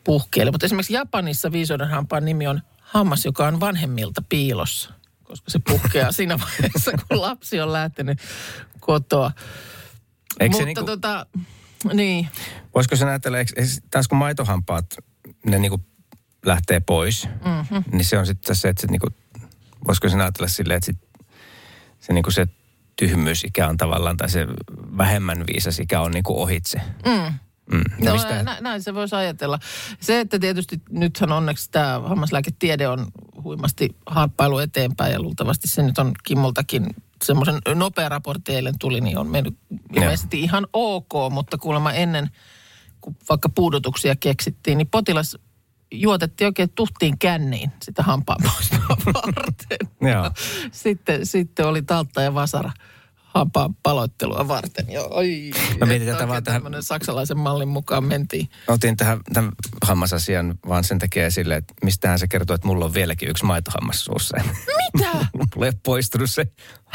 puhkeille. 0.03 0.51
Mutta 0.51 0.65
esimerkiksi 0.65 0.93
Japanissa 0.93 1.51
viisauden 1.51 1.87
hampaan 1.89 2.25
nimi 2.25 2.47
on 2.47 2.61
hammas, 2.81 3.25
joka 3.25 3.47
on 3.47 3.59
vanhemmilta 3.59 4.23
piilossa, 4.29 4.93
koska 5.23 5.51
se 5.51 5.59
puhkeaa 5.59 6.11
siinä 6.11 6.39
vaiheessa, 6.45 6.91
kun 7.07 7.21
lapsi 7.21 7.61
on 7.61 7.73
lähtenyt 7.73 8.19
kotoa. 8.79 9.31
Eikö 10.39 10.57
se 10.57 10.61
Mutta 10.61 10.65
niinku, 10.65 10.85
tota, 10.85 11.25
niin, 11.93 12.27
voisiko 12.75 12.95
ajatella, 13.09 13.37
eikö, 13.37 13.51
eikö 13.55 13.71
tässä 13.91 14.09
kun 14.09 14.17
maitohampaat, 14.17 14.85
ne 15.45 15.59
niinku 15.59 15.81
lähtee 16.45 16.79
pois, 16.79 17.27
mm-hmm. 17.45 17.83
niin 17.91 18.05
se 18.05 18.17
on 18.17 18.25
sitten 18.25 18.55
se, 18.55 18.69
että 18.69 18.81
sit 18.81 18.91
niinku, 18.91 19.07
voisiko 19.87 20.09
sen 20.09 20.21
ajatella 20.21 20.47
silleen, 20.47 20.77
että 20.77 20.85
sit 20.85 20.97
se, 21.99 22.13
niinku 22.13 22.31
se 22.31 22.47
tyhmyysikä 22.95 23.67
on 23.67 23.77
tavallaan, 23.77 24.17
tai 24.17 24.29
se 24.29 24.47
vähemmän 24.97 25.43
viisas 25.53 25.79
ikä 25.79 26.01
on 26.01 26.11
niinku 26.11 26.41
ohitse. 26.41 26.81
mm. 27.05 27.33
Mm. 27.71 28.05
No, 28.05 28.13
mistä- 28.13 28.43
nä, 28.43 28.57
näin 28.61 28.83
se 28.83 28.93
voisi 28.93 29.15
ajatella. 29.15 29.59
Se, 29.99 30.19
että 30.19 30.39
tietysti 30.39 30.81
nythän 30.89 31.31
onneksi 31.31 31.71
tämä 31.71 31.99
hammaslääketiede 31.99 32.87
on 32.87 33.07
huimasti 33.43 33.95
harppailu 34.05 34.59
eteenpäin 34.59 35.13
ja 35.13 35.21
luultavasti 35.21 35.67
se 35.67 35.83
nyt 35.83 35.97
on 35.97 36.11
Kimmoltakin 36.23 36.85
semmoisen 37.25 37.61
nopea 37.75 38.09
raportti 38.09 38.55
eilen 38.55 38.79
tuli, 38.79 39.01
niin 39.01 39.17
on 39.17 39.27
mennyt 39.27 39.57
ilmeisesti 39.95 40.41
ihan 40.41 40.67
ok, 40.73 41.13
mutta 41.31 41.57
kuulemma 41.57 41.93
ennen, 41.93 42.29
kun 43.01 43.15
vaikka 43.29 43.49
puudutuksia 43.49 44.15
keksittiin, 44.15 44.77
niin 44.77 44.87
potilas 44.87 45.37
juotettiin 45.91 46.45
oikein 46.45 46.69
tuhtiin 46.75 47.19
känniin 47.19 47.71
sitä 47.83 48.03
hampaan 48.03 48.39
poistoa 48.43 48.97
varten. 49.35 50.11
Joo. 50.13 50.31
Sitten, 50.71 51.25
sitten 51.25 51.65
oli 51.67 51.81
taltta 51.81 52.21
ja 52.21 52.33
vasara 52.33 52.71
hampaan 53.23 53.75
paloittelua 53.83 54.47
varten. 54.47 54.85
Joo, 54.91 55.07
oi, 55.11 55.51
Mä 55.79 55.85
mietin 55.85 56.07
että 56.07 56.17
tätä 56.19 56.27
vaan 56.27 56.43
tähän- 56.43 56.63
saksalaisen 56.79 57.37
mallin 57.39 57.67
mukaan 57.67 58.03
mentiin. 58.03 58.49
Otin 58.67 58.97
tähän 58.97 59.19
tämän 59.33 59.51
hammasasian 59.83 60.55
vaan 60.67 60.83
sen 60.83 60.99
takia 60.99 61.25
esille, 61.25 61.55
että 61.55 61.73
mistähän 61.83 62.19
se 62.19 62.27
kertoo, 62.27 62.53
että 62.55 62.67
mulla 62.67 62.85
on 62.85 62.93
vieläkin 62.93 63.29
yksi 63.29 63.45
maitohammas 63.45 64.03
suussa. 64.05 64.37
Mitä? 64.93 65.09
mulla 65.55 65.65
ei 65.65 65.71
poistunut 65.85 66.29
se 66.29 66.47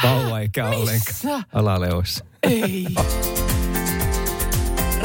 vauva 0.03 0.39
eikä 0.39 0.65
ollenkaan 0.65 0.99
Missä? 1.07 1.43
alaleuassa. 1.53 2.25
Ei. 2.43 2.85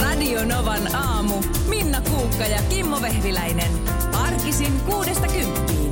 Radio 0.03 0.45
Novan 0.45 0.95
aamu. 0.95 1.43
Kuukka 2.01 2.45
ja 2.47 2.59
Kimmo 2.69 3.03
Vehviläinen. 3.03 3.71
Arkisin 4.13 4.81
kuudesta 4.81 5.27
kymppiin. 5.27 5.91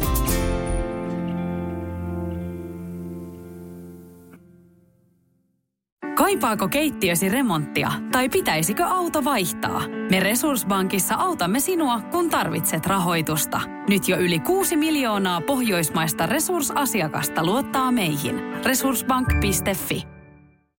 Kaipaako 6.17 6.69
keittiösi 6.69 7.29
remonttia 7.29 7.93
tai 8.13 8.29
pitäisikö 8.29 8.85
auto 8.85 9.25
vaihtaa? 9.25 9.83
Me 10.11 10.21
Resurssbankissa 10.21 11.15
autamme 11.15 11.61
sinua, 11.61 12.01
kun 12.01 12.31
tarvitset 12.31 12.87
rahoitusta. 12.87 13.61
Nyt 13.89 14.09
jo 14.09 14.17
yli 14.17 14.39
6 14.39 14.77
miljoonaa 14.77 15.41
pohjoismaista 15.41 16.27
resursasiakasta 16.27 17.47
luottaa 17.47 17.93
meihin. 17.93 18.41
Resurssbank.fi 18.65 20.18